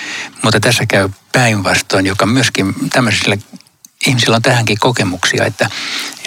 Mutta 0.42 0.60
tässä 0.60 0.86
käy 0.86 1.08
päinvastoin, 1.32 2.06
joka 2.06 2.26
myöskin 2.26 2.74
tämmöisillä 2.92 3.36
ihmisillä 4.06 4.36
on 4.36 4.42
tähänkin 4.42 4.78
kokemuksia, 4.78 5.44
että, 5.44 5.70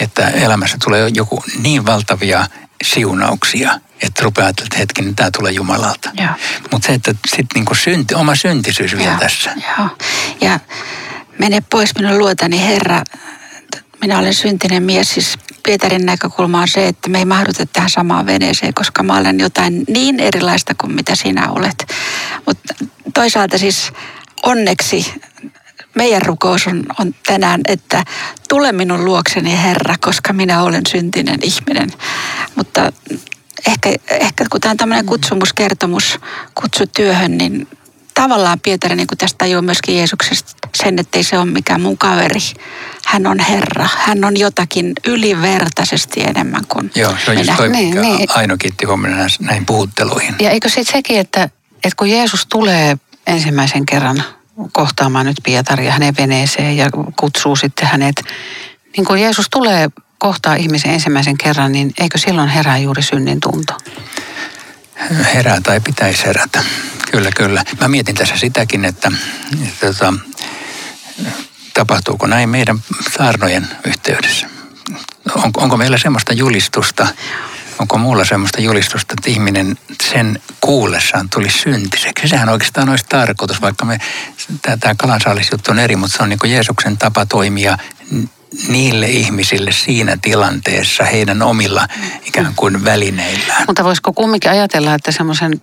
että 0.00 0.28
elämässä 0.28 0.76
tulee 0.84 1.10
joku 1.14 1.44
niin 1.58 1.86
valtavia 1.86 2.46
siunauksia, 2.84 3.80
että 4.02 4.22
rupeaa 4.22 4.48
että 4.48 4.78
hetkinen, 4.78 5.06
niin 5.06 5.16
tämä 5.16 5.30
tulee 5.30 5.52
Jumalalta. 5.52 6.10
Mutta 6.72 6.86
se, 6.86 6.92
että 6.94 7.14
sitten 7.28 7.54
niinku 7.54 7.74
synti, 7.74 8.14
oma 8.14 8.34
syntisyys 8.34 8.96
vielä 8.96 9.16
tässä. 9.18 9.54
Joo. 9.78 9.88
Ja 10.40 10.60
mene 11.38 11.62
pois 11.70 11.94
minun 11.94 12.18
luotani, 12.18 12.66
Herra, 12.66 13.02
minä 14.00 14.18
olen 14.18 14.34
syntinen 14.34 14.82
mies, 14.82 15.14
siis 15.14 15.38
Pietarin 15.62 16.06
näkökulma 16.06 16.60
on 16.60 16.68
se, 16.68 16.86
että 16.88 17.10
me 17.10 17.18
ei 17.18 17.24
mahduta 17.24 17.66
tähän 17.66 17.90
samaan 17.90 18.26
veneeseen, 18.26 18.74
koska 18.74 19.02
mä 19.02 19.18
olen 19.18 19.40
jotain 19.40 19.84
niin 19.88 20.20
erilaista 20.20 20.74
kuin 20.80 20.94
mitä 20.94 21.14
sinä 21.14 21.50
olet. 21.50 21.92
Mutta 22.46 22.74
toisaalta 23.14 23.58
siis 23.58 23.92
onneksi 24.42 25.14
meidän 25.94 26.22
rukous 26.22 26.66
on, 26.66 26.82
on 27.00 27.14
tänään, 27.26 27.60
että 27.68 28.04
tule 28.48 28.72
minun 28.72 29.04
luokseni 29.04 29.62
Herra, 29.62 29.94
koska 30.00 30.32
minä 30.32 30.62
olen 30.62 30.82
syntinen 30.88 31.38
ihminen. 31.42 31.90
Mutta 32.56 32.92
ehkä, 33.68 33.90
ehkä 34.10 34.44
kun 34.50 34.60
tämä 34.60 34.70
on 34.70 34.76
tämmöinen 34.76 35.06
kutsumuskertomus, 35.06 36.18
kutsu 36.54 36.84
työhön, 36.86 37.38
niin 37.38 37.68
tavallaan 38.14 38.60
Pietari 38.60 38.96
niin 38.96 39.06
tästä 39.18 39.38
tajuu 39.38 39.62
myöskin 39.62 39.96
Jeesuksesta 39.96 40.68
sen, 40.74 40.98
että 40.98 41.18
ei 41.18 41.24
se 41.24 41.38
ole 41.38 41.50
mikään 41.50 41.80
mun 41.80 41.98
kaveri. 41.98 42.40
Hän 43.06 43.26
on 43.26 43.38
Herra. 43.38 43.88
Hän 43.96 44.24
on 44.24 44.36
jotakin 44.36 44.92
ylivertaisesti 45.06 46.20
enemmän 46.20 46.62
kuin 46.68 46.90
Joo, 46.94 47.14
se 47.24 47.30
on 47.30 47.38
just 47.38 47.56
toi, 47.56 47.68
niin, 47.68 48.00
niin. 48.00 48.28
Aino 48.28 48.56
kiitti 48.56 48.86
huomenna 48.86 49.26
näihin 49.40 49.66
puhutteluihin. 49.66 50.34
Ja 50.40 50.50
eikö 50.50 50.68
sitten 50.68 50.92
sekin, 50.92 51.18
että, 51.18 51.44
että 51.74 51.96
kun 51.96 52.10
Jeesus 52.10 52.46
tulee 52.46 52.96
ensimmäisen 53.26 53.86
kerran 53.86 54.24
kohtaamaan 54.72 55.26
nyt 55.26 55.36
Pietaria 55.42 55.92
hänen 55.92 56.16
veneeseen 56.18 56.76
ja 56.76 56.90
kutsuu 57.20 57.56
sitten 57.56 57.88
hänet, 57.88 58.24
niin 58.96 59.04
kun 59.04 59.20
Jeesus 59.20 59.46
tulee 59.50 59.88
kohtaa 60.18 60.54
ihmisen 60.54 60.90
ensimmäisen 60.90 61.38
kerran, 61.38 61.72
niin 61.72 61.92
eikö 62.00 62.18
silloin 62.18 62.48
herää 62.48 62.78
juuri 62.78 63.02
synnin 63.02 63.40
tunto? 63.40 63.74
Herää 65.34 65.60
tai 65.60 65.80
pitäisi 65.80 66.24
herätä. 66.24 66.64
Kyllä, 67.10 67.30
kyllä. 67.36 67.64
Mä 67.80 67.88
mietin 67.88 68.14
tässä 68.14 68.36
sitäkin, 68.36 68.84
että, 68.84 69.12
että 69.68 69.86
tota, 69.86 70.14
tapahtuuko 71.74 72.26
näin 72.26 72.48
meidän 72.48 72.78
saarnojen 73.16 73.68
yhteydessä. 73.86 74.46
On, 75.34 75.50
onko 75.56 75.76
meillä 75.76 75.98
semmoista 75.98 76.32
julistusta, 76.32 77.06
onko 77.78 77.98
muulla 77.98 78.24
semmoista 78.24 78.60
julistusta, 78.60 79.14
että 79.18 79.30
ihminen 79.30 79.78
sen 80.12 80.40
kuullessaan 80.60 81.28
tuli 81.30 81.50
syntiseksi. 81.50 82.28
Sehän 82.28 82.48
oikeastaan 82.48 82.88
olisi 82.88 83.04
tarkoitus, 83.08 83.62
vaikka 83.62 83.84
me, 83.84 83.98
tämä 84.62 84.94
kalansaalisjuttu 84.98 85.70
on 85.70 85.78
eri, 85.78 85.96
mutta 85.96 86.16
se 86.16 86.22
on 86.22 86.28
niin 86.28 86.38
Jeesuksen 86.44 86.98
tapa 86.98 87.26
toimia 87.26 87.78
niille 88.68 89.06
ihmisille 89.06 89.72
siinä 89.72 90.16
tilanteessa 90.22 91.04
heidän 91.04 91.42
omilla 91.42 91.88
ikään 92.26 92.52
kuin 92.56 92.84
välineillään. 92.84 93.64
Mutta 93.66 93.84
voisiko 93.84 94.12
kumminkin 94.12 94.50
ajatella, 94.50 94.94
että 94.94 95.12
semmoisen, 95.12 95.60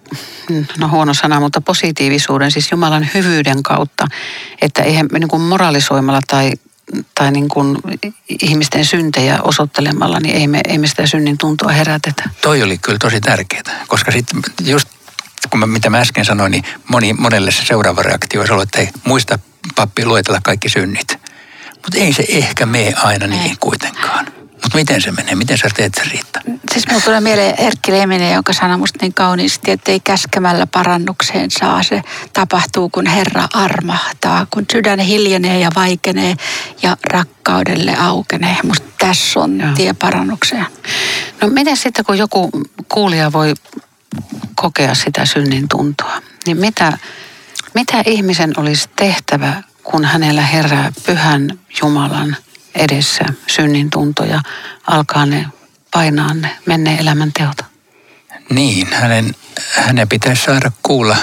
no 0.78 0.90
huono 0.90 1.14
sana, 1.14 1.40
mutta 1.40 1.62
positiivisuuden, 1.62 2.52
siis 2.52 2.72
Jumalan 2.72 3.10
hyvyyden 3.14 3.64
kautta, 3.64 4.08
että 4.62 4.84
eihän 4.84 5.08
niin 5.12 5.28
kuin 5.28 5.42
moralisoimalla 5.42 6.22
tai 6.28 6.52
tai 7.16 7.32
niin 7.32 7.48
kuin 7.48 7.78
ihmisten 8.42 8.86
syntejä 8.86 9.40
osoittelemalla, 9.42 10.20
niin 10.20 10.36
ei 10.36 10.48
me, 10.48 10.62
ei 10.68 10.78
me 10.78 10.88
sitä 10.88 11.08
synnin 11.08 11.38
tuntua 11.38 11.72
herätetä. 11.72 12.30
Toi 12.42 12.64
oli 12.64 12.78
kyllä 12.78 13.00
tosi 13.00 13.22
tärkeää, 13.22 13.86
koska 13.88 14.12
sitten 14.12 14.42
just 14.66 14.88
kun 15.50 15.60
mä, 15.60 15.68
mitä 15.68 15.90
mä 15.90 16.00
äsken 16.00 16.26
sanoin, 16.26 16.52
niin 16.52 16.64
moni, 16.88 17.14
monelle 17.14 17.52
se 17.52 17.66
seuraava 17.66 18.04
reaktio 18.04 18.40
olisi 18.42 18.54
ollut, 18.54 18.64
että 18.64 18.80
ei 18.80 18.90
muista 19.04 19.40
pappi 19.76 20.06
luetella 20.06 20.40
kaikki 20.44 20.70
synnit. 20.70 21.18
Mutta 21.74 21.98
ei 21.98 22.14
se 22.14 22.26
ehkä 22.30 22.66
mene 22.66 22.94
aina 22.94 23.28
niin 23.28 23.42
ei. 23.42 23.56
kuitenkaan. 23.60 24.41
Mutta 24.62 24.78
miten 24.78 25.02
se 25.02 25.12
menee? 25.12 25.36
Miten 25.36 25.58
sä 25.58 25.68
teet 25.76 25.94
se 25.96 26.04
riittää? 26.12 26.42
Siis 26.72 26.88
mulla 26.88 27.02
tulee 27.02 27.22
mieleen 27.22 27.60
Erkki 27.60 27.92
Leminen, 27.92 28.34
joka 28.34 28.54
sanoi 28.54 28.78
musta 28.78 29.00
niin 29.02 29.14
kauniisti, 29.14 29.72
että 29.72 29.92
ei 29.92 30.00
käskemällä 30.00 30.68
parannukseen 30.68 31.52
saa. 31.52 31.84
Se 31.84 32.02
tapahtuu, 32.34 32.90
kun 32.90 33.06
Herra 33.06 33.48
armahtaa, 33.54 34.48
kun 34.50 34.66
sydän 34.72 35.00
hiljenee 35.00 35.60
ja 35.60 35.70
vaikenee 35.76 36.36
ja 36.82 36.98
rakkaudelle 37.04 37.96
aukenee. 37.96 38.58
Musta 38.64 38.88
tässä 39.00 39.40
on 39.40 39.60
Joo. 39.60 39.72
tie 39.76 39.94
parannukseen. 39.94 40.66
No 41.42 41.48
miten 41.48 41.78
sitten, 41.78 42.06
kun 42.06 42.18
joku 42.18 42.50
kuulija 42.88 43.32
voi 43.32 43.54
kokea 44.56 44.96
sitä 44.96 45.26
synnin 45.26 45.68
tuntoa, 45.68 46.22
niin 46.46 46.58
mitä, 46.58 46.98
mitä 47.74 48.04
ihmisen 48.06 48.54
olisi 48.58 48.90
tehtävä 48.96 49.64
kun 49.84 50.06
hänellä 50.06 50.42
herää 50.42 50.92
pyhän 51.06 51.60
Jumalan 51.82 52.38
edessä 52.76 53.26
synnin 53.48 53.90
tuntoja, 53.90 54.42
alkaa 54.88 55.26
ne 55.26 55.46
painaa 55.92 56.34
ne 56.34 56.58
menneen 56.66 57.00
elämän 57.00 57.34
teota. 57.34 57.66
Niin, 58.50 58.88
hänen, 58.94 59.36
hänen 59.76 60.10
pitäisi 60.10 60.44
saada 60.44 60.72
kuulla 60.84 61.18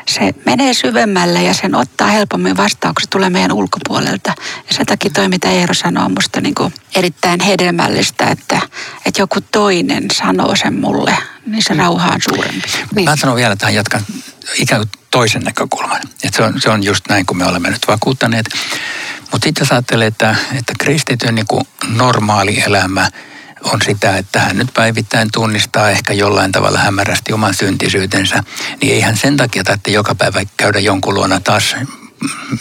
se 0.07 0.33
menee 0.45 0.73
syvemmälle 0.73 1.43
ja 1.43 1.53
sen 1.53 1.75
ottaa 1.75 2.07
helpommin 2.07 2.57
vastaan, 2.57 2.93
kun 2.95 3.01
se 3.01 3.09
tulee 3.09 3.29
meidän 3.29 3.51
ulkopuolelta. 3.51 4.33
Ja 4.67 4.73
sen 4.73 4.85
takia 4.85 5.11
toi, 5.11 5.29
mitä 5.29 5.49
Eero 5.49 5.73
sanoo, 5.73 6.05
on 6.05 6.13
musta 6.13 6.41
niin 6.41 6.55
kuin 6.55 6.73
erittäin 6.95 7.39
hedelmällistä, 7.39 8.25
että, 8.25 8.61
että 9.05 9.21
joku 9.21 9.41
toinen 9.41 10.05
sanoo 10.13 10.55
sen 10.55 10.79
mulle, 10.79 11.17
niin 11.45 11.63
se 11.63 11.73
rauha 11.73 12.07
on 12.07 12.21
suurempi. 12.29 12.67
Niin. 12.95 13.09
Mä 13.09 13.15
sanon 13.15 13.35
vielä 13.35 13.55
tähän 13.55 13.75
jatkan 13.75 14.01
ikään 14.55 14.81
kuin 14.81 15.03
toisen 15.11 15.41
näkökulman. 15.41 16.01
Että 16.23 16.37
se, 16.37 16.43
on, 16.43 16.61
se 16.61 16.69
on 16.69 16.83
just 16.83 17.03
näin, 17.09 17.25
kun 17.25 17.37
me 17.37 17.45
olemme 17.45 17.69
nyt 17.69 17.87
vakuuttaneet. 17.87 18.45
Mutta 19.31 19.45
sitten 19.45 19.61
jos 19.61 19.71
ajattelee, 19.71 20.07
että, 20.07 20.35
että 20.57 20.73
kristityn 20.79 21.35
niin 21.35 21.45
normaali 21.87 22.63
elämä 22.65 23.09
on 23.65 23.81
sitä, 23.85 24.17
että 24.17 24.39
hän 24.39 24.57
nyt 24.57 24.73
päivittäin 24.73 25.29
tunnistaa 25.33 25.89
ehkä 25.89 26.13
jollain 26.13 26.51
tavalla 26.51 26.79
hämärästi 26.79 27.33
oman 27.33 27.53
syntisyytensä, 27.53 28.43
niin 28.81 28.93
ei 28.93 29.01
hän 29.01 29.17
sen 29.17 29.37
takia 29.37 29.63
että 29.73 29.91
joka 29.91 30.15
päivä 30.15 30.41
käydä 30.57 30.79
jonkun 30.79 31.13
luona 31.13 31.39
taas 31.39 31.75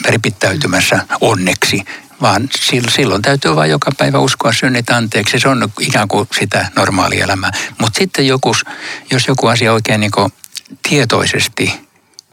ripittäytymässä 0.05 1.07
onneksi, 1.21 1.85
vaan 2.21 2.49
silloin 2.89 3.23
täytyy 3.23 3.57
vain 3.57 3.71
joka 3.71 3.91
päivä 3.99 4.19
uskoa 4.19 4.53
synnit 4.53 4.91
anteeksi. 4.91 5.41
Se 5.41 5.49
on 5.49 5.73
ikään 5.81 6.09
kuin 6.09 6.29
sitä 6.39 6.67
normaalielämää. 6.77 7.51
Mutta 7.81 7.99
sitten 7.99 8.27
joku, 8.27 8.55
jos 9.11 9.29
joku 9.29 9.47
asia 9.47 9.73
oikein 9.73 10.01
niin 10.01 10.13
tietoisesti 10.89 11.73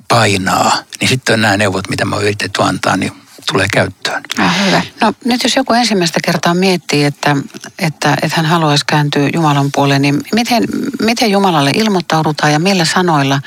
painaa, 0.07 0.77
niin 0.99 1.09
sitten 1.09 1.33
on 1.33 1.41
nämä 1.41 1.57
neuvot, 1.57 1.89
mitä 1.89 2.05
mä 2.05 2.15
oon 2.15 2.23
yritetty 2.23 2.61
antaa, 2.63 2.97
niin 2.97 3.20
tulee 3.51 3.67
käyttöön. 3.73 4.21
Ah, 4.39 4.65
hyvä. 4.65 4.81
No 5.01 5.13
nyt 5.25 5.43
jos 5.43 5.55
joku 5.55 5.73
ensimmäistä 5.73 6.19
kertaa 6.23 6.53
miettii, 6.53 7.03
että, 7.03 7.35
että, 7.79 8.17
että 8.21 8.37
hän 8.37 8.45
haluaisi 8.45 8.85
kääntyä 8.85 9.29
Jumalan 9.33 9.69
puoleen, 9.71 10.01
niin 10.01 10.21
miten, 10.35 10.63
miten 11.01 11.31
Jumalalle 11.31 11.71
ilmoittaudutaan 11.75 12.53
ja 12.53 12.59
millä 12.59 12.85
sanoilla, 12.85 13.41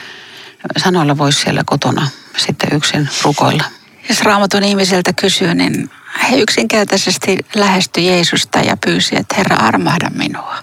sanoilla 0.77 1.19
voisi 1.19 1.41
siellä 1.41 1.63
kotona 1.67 2.09
sitten 2.37 2.69
yksin 2.73 3.09
rukoilla? 3.23 3.65
Jos 4.09 4.23
raamatun 4.23 4.63
ihmiseltä 4.63 5.13
kysyy, 5.13 5.55
niin 5.55 5.91
he 6.31 6.37
yksinkertaisesti 6.37 7.39
lähestyi 7.55 8.07
Jeesusta 8.07 8.59
ja 8.59 8.77
pyysi, 8.85 9.17
että 9.17 9.35
Herra 9.37 9.57
armahda 9.57 10.11
minua. 10.11 10.57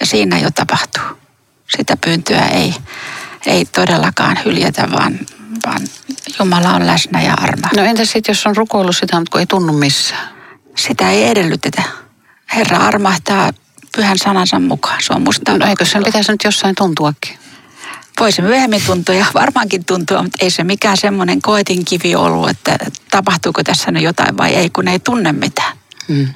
Ja 0.00 0.06
siinä 0.06 0.38
jo 0.38 0.50
tapahtuu. 0.50 1.18
Sitä 1.76 1.96
pyyntöä 1.96 2.46
ei, 2.46 2.74
ei 3.46 3.64
todellakaan 3.64 4.38
hyljätä, 4.44 4.88
vaan, 4.90 5.18
vaan 5.66 5.80
Jumala 6.38 6.74
on 6.74 6.86
läsnä 6.86 7.22
ja 7.22 7.34
arma. 7.34 7.68
No 7.76 7.82
entä 7.82 8.04
sitten, 8.04 8.32
jos 8.32 8.46
on 8.46 8.56
rukoillut 8.56 8.96
sitä, 8.96 9.18
mutta 9.18 9.32
kun 9.32 9.40
ei 9.40 9.46
tunnu 9.46 9.72
missään? 9.72 10.28
Sitä 10.76 11.10
ei 11.10 11.28
edellytetä. 11.28 11.82
Herra 12.54 12.78
armahtaa 12.78 13.50
pyhän 13.96 14.18
sanansa 14.18 14.58
mukaan. 14.58 15.02
Se 15.02 15.12
on 15.12 15.22
musta... 15.22 15.58
No 15.58 15.66
eikö 15.66 15.84
sen 15.84 16.04
pitäisi 16.04 16.32
nyt 16.32 16.44
jossain 16.44 16.74
tuntuakin? 16.74 17.38
Voisi 18.20 18.42
myöhemmin 18.42 18.82
tuntua 18.86 19.14
ja 19.14 19.26
varmaankin 19.34 19.84
tuntua, 19.84 20.22
mutta 20.22 20.38
ei 20.40 20.50
se 20.50 20.64
mikään 20.64 20.96
semmoinen 20.96 21.42
koetinkivi 21.42 22.14
ollut, 22.14 22.50
että 22.50 22.78
tapahtuuko 23.10 23.62
tässä 23.62 23.90
nyt 23.90 24.02
jotain 24.02 24.36
vai 24.36 24.54
ei, 24.54 24.70
kun 24.70 24.88
ei 24.88 24.98
tunne 24.98 25.32
mitään. 25.32 25.76
Hmm. 26.08 26.28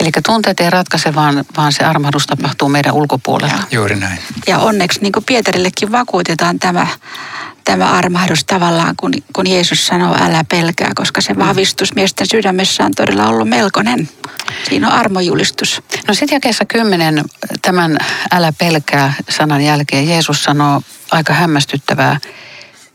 Eli 0.00 0.10
tunteet 0.26 0.60
ei 0.60 0.70
ratkaise, 0.70 1.14
vaan, 1.14 1.44
vaan 1.56 1.72
se 1.72 1.84
armahdus 1.84 2.26
tapahtuu 2.26 2.68
meidän 2.68 2.94
ulkopuolella. 2.94 3.54
Ja. 3.54 3.64
Juuri 3.70 3.96
näin. 3.96 4.18
Ja 4.46 4.58
onneksi 4.58 5.00
niin 5.00 5.12
kuin 5.12 5.24
Pietarillekin 5.24 5.92
vakuutetaan 5.92 6.58
tämä, 6.58 6.86
tämä 7.64 7.92
armahdus 7.92 8.44
tavallaan, 8.44 8.94
kun, 8.96 9.12
kun 9.32 9.46
Jeesus 9.46 9.86
sanoo 9.86 10.16
älä 10.20 10.44
pelkää, 10.50 10.90
koska 10.94 11.20
se 11.20 11.38
vahvistus 11.38 11.94
miesten 11.94 12.26
sydämessä 12.26 12.84
on 12.84 12.94
todella 12.96 13.28
ollut 13.28 13.48
melkoinen. 13.48 14.08
Siinä 14.68 14.88
on 14.88 14.94
armojulistus. 14.94 15.82
No 16.08 16.14
sitten 16.14 16.36
jakeessa 16.36 16.64
kymmenen 16.64 17.24
tämän 17.62 17.98
älä 18.30 18.52
pelkää 18.58 19.14
sanan 19.28 19.64
jälkeen 19.64 20.08
Jeesus 20.08 20.44
sanoo 20.44 20.82
aika 21.10 21.32
hämmästyttävää. 21.32 22.20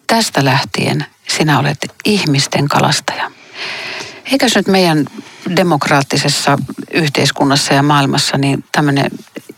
Tästä 0.08 0.46
lähtien 0.46 1.06
sinä 1.30 1.60
olet 1.60 1.78
ihmisten 2.06 2.68
kalastaja. 2.68 3.32
Eikös 4.32 4.56
nyt 4.56 4.68
meidän 4.68 5.06
demokraattisessa 5.56 6.58
yhteiskunnassa 6.94 7.74
ja 7.74 7.84
maailmassa 7.84 8.38
niin 8.38 8.64
tämmöinen 8.72 9.12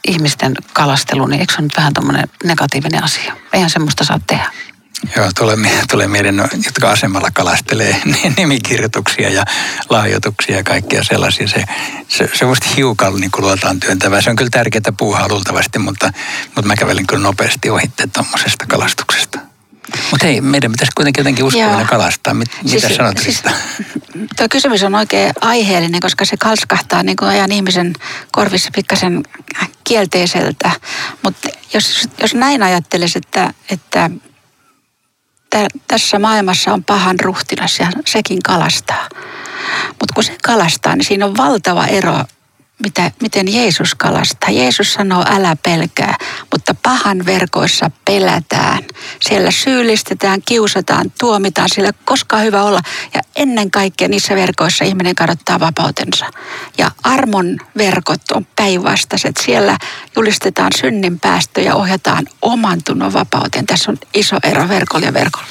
ihmisten 0.08 0.56
kalastelu, 0.74 1.26
niin 1.26 1.42
eikö 1.42 1.54
se 1.54 1.62
nyt 1.62 1.78
vähän 1.78 1.94
tämmöinen 1.94 2.30
negatiivinen 2.44 3.04
asia? 3.04 3.36
Eihän 3.54 3.70
semmoista 3.70 4.04
saa 4.04 4.20
tehdä. 4.28 4.52
Joo, 5.16 5.30
tulee, 5.38 5.58
tulee 5.92 6.08
mieleen, 6.08 6.50
jotka 6.66 6.92
asemalla 6.92 7.30
kalastelee 7.34 8.02
nimikirjoituksia 8.38 9.30
ja 9.30 9.44
lahjoituksia 9.90 10.58
ja 10.58 10.64
kaikkia 10.64 11.04
sellaisia. 11.04 11.48
Se, 11.48 11.64
se, 12.08 12.30
se 12.34 12.46
musta 12.46 12.68
hiukan 12.76 13.16
niin 13.16 13.32
luotaan 13.38 13.80
työntävää. 13.80 14.22
Se 14.22 14.30
on 14.30 14.36
kyllä 14.36 14.50
tärkeää 14.50 14.94
puuhaa 14.98 15.28
luultavasti, 15.28 15.80
mutta, 15.80 16.12
mutta 16.46 16.68
mä 16.68 16.76
kävelin 16.76 17.08
kyllä 17.08 17.24
nopeasti 17.24 17.70
ohitte 17.70 18.08
tuommoisesta 18.08 18.66
kalastuksesta. 18.66 19.40
Mutta 20.12 20.26
hei, 20.26 20.42
meidän 20.42 20.72
pitäisi 20.72 20.92
kuitenkin 20.96 21.22
jotenkin 21.22 21.46
uskollinen 21.46 21.88
kalastaa. 21.88 22.34
Mit, 22.34 22.50
siis, 22.66 22.84
mitä 22.84 22.96
sanot 22.96 23.18
siis, 23.18 23.44
Tuo 24.38 24.48
kysymys 24.52 24.84
on 24.84 24.96
oikein 24.96 25.32
aiheellinen, 25.42 26.02
koska 26.02 26.26
se 26.26 26.38
kalskahtaa 26.38 27.04
niin 27.04 27.16
kuin 27.16 27.30
ajan 27.30 27.52
ihmisen 27.52 27.94
korvissa 28.32 28.70
pikkasen 28.76 29.24
kielteiseltä. 29.84 30.72
Mutta 31.24 31.50
jos, 31.74 32.10
jos 32.22 32.34
näin 32.34 32.64
ajattelisi, 32.64 33.18
että, 33.18 33.54
että 33.70 34.10
tässä 35.88 36.20
maailmassa 36.20 36.74
on 36.74 36.84
pahan 36.84 37.20
ruhtinas 37.20 37.80
ja 37.80 37.88
sekin 38.06 38.40
kalastaa. 38.44 39.10
Mutta 39.88 40.14
kun 40.16 40.24
se 40.24 40.38
kalastaa, 40.44 40.96
niin 40.96 41.06
siinä 41.06 41.26
on 41.26 41.38
valtava 41.38 41.86
ero 41.86 42.24
mitä, 42.84 43.12
miten 43.22 43.54
Jeesus 43.54 43.96
kalastaa. 43.96 44.50
Jeesus 44.50 44.94
sanoo, 44.94 45.26
älä 45.30 45.56
pelkää, 45.64 46.18
mutta 46.52 46.76
pahan 46.84 47.26
verkoissa 47.26 47.92
pelätään. 48.06 48.84
Siellä 49.22 49.52
syyllistetään, 49.52 50.42
kiusataan, 50.46 51.12
tuomitaan, 51.20 51.70
sillä 51.70 51.92
koskaan 52.06 52.44
hyvä 52.44 52.64
olla. 52.64 52.80
Ja 53.14 53.22
ennen 53.36 53.72
kaikkea 53.72 54.08
niissä 54.08 54.36
verkoissa 54.36 54.86
ihminen 54.86 55.16
kadottaa 55.16 55.60
vapautensa. 55.60 56.26
Ja 56.78 56.92
armon 57.04 57.58
verkot 57.78 58.22
on 58.34 58.48
päinvastaiset. 58.56 59.36
Siellä 59.46 59.78
julistetaan 60.16 60.72
synnin 60.78 61.20
päästö 61.20 61.62
ja 61.62 61.76
ohjataan 61.76 62.26
oman 62.42 62.80
tunnon 62.86 63.14
vapauteen. 63.14 63.66
Tässä 63.66 63.92
on 63.92 63.98
iso 64.14 64.38
ero 64.44 64.70
verkolla 64.70 65.06
ja 65.06 65.14
verkolla. 65.14 65.48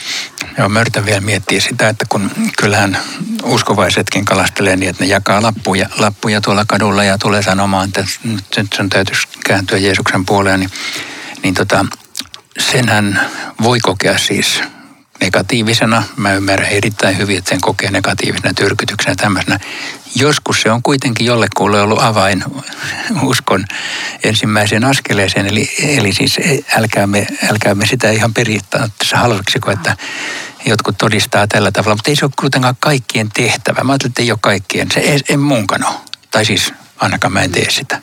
Joo, 0.58 0.68
mä 0.68 0.80
yritän 0.80 1.06
vielä 1.06 1.20
miettiä 1.20 1.60
sitä, 1.60 1.88
että 1.88 2.04
kun 2.08 2.30
kyllähän 2.58 2.98
uskovaisetkin 3.42 4.24
kalastelee 4.24 4.76
niin, 4.76 4.90
että 4.90 5.04
ne 5.04 5.10
jakaa 5.10 5.42
lappuja, 5.42 5.88
lappuja 5.98 6.40
tuolla 6.40 6.64
kadulla 6.64 7.04
ja 7.04 7.17
tulee 7.18 7.42
sanomaan, 7.42 7.88
että 7.88 8.04
nyt 8.24 8.44
sen 8.74 8.88
täytyisi 8.88 9.28
kääntyä 9.46 9.78
Jeesuksen 9.78 10.26
puoleen, 10.26 10.60
niin, 10.60 10.70
niin 11.42 11.54
tota, 11.54 11.86
senhän 12.58 13.30
voi 13.62 13.80
kokea 13.80 14.18
siis 14.18 14.62
negatiivisena. 15.20 16.02
Mä 16.16 16.34
ymmärrän 16.34 16.68
erittäin 16.68 17.18
hyvin, 17.18 17.38
että 17.38 17.48
sen 17.48 17.60
kokee 17.60 17.90
negatiivisena 17.90 18.54
tyrkytyksenä 18.54 19.14
tämmöisenä. 19.14 19.60
Joskus 20.14 20.62
se 20.62 20.70
on 20.70 20.82
kuitenkin 20.82 21.26
jollekulle 21.26 21.80
ollut 21.80 22.02
avain 22.02 22.44
uskon 23.22 23.64
ensimmäiseen 24.24 24.84
askeleeseen. 24.84 25.46
Eli, 25.46 25.70
eli 25.78 26.12
siis 26.12 26.36
älkäämme, 26.76 27.26
älkäämme 27.50 27.86
sitä 27.86 28.10
ihan 28.10 28.34
tässä 28.98 29.16
halveksiko, 29.16 29.70
että 29.70 29.96
jotkut 30.66 30.98
todistaa 30.98 31.46
tällä 31.46 31.72
tavalla. 31.72 31.96
Mutta 31.96 32.10
ei 32.10 32.16
se 32.16 32.24
ole 32.24 32.32
kuitenkaan 32.40 32.76
kaikkien 32.80 33.30
tehtävä. 33.34 33.84
Mä 33.84 33.92
ajattelin, 33.92 34.10
että 34.10 34.22
ei 34.22 34.30
ole 34.30 34.38
kaikkien. 34.42 34.88
Se 34.94 35.00
ei, 35.28 35.36
munkaan 35.36 35.86
ole. 35.86 35.94
Tai 36.30 36.44
siis 36.44 36.72
ainakaan 36.98 37.32
mä 37.32 37.42
en 37.42 37.52
tee 37.52 37.70
sitä. 37.70 38.02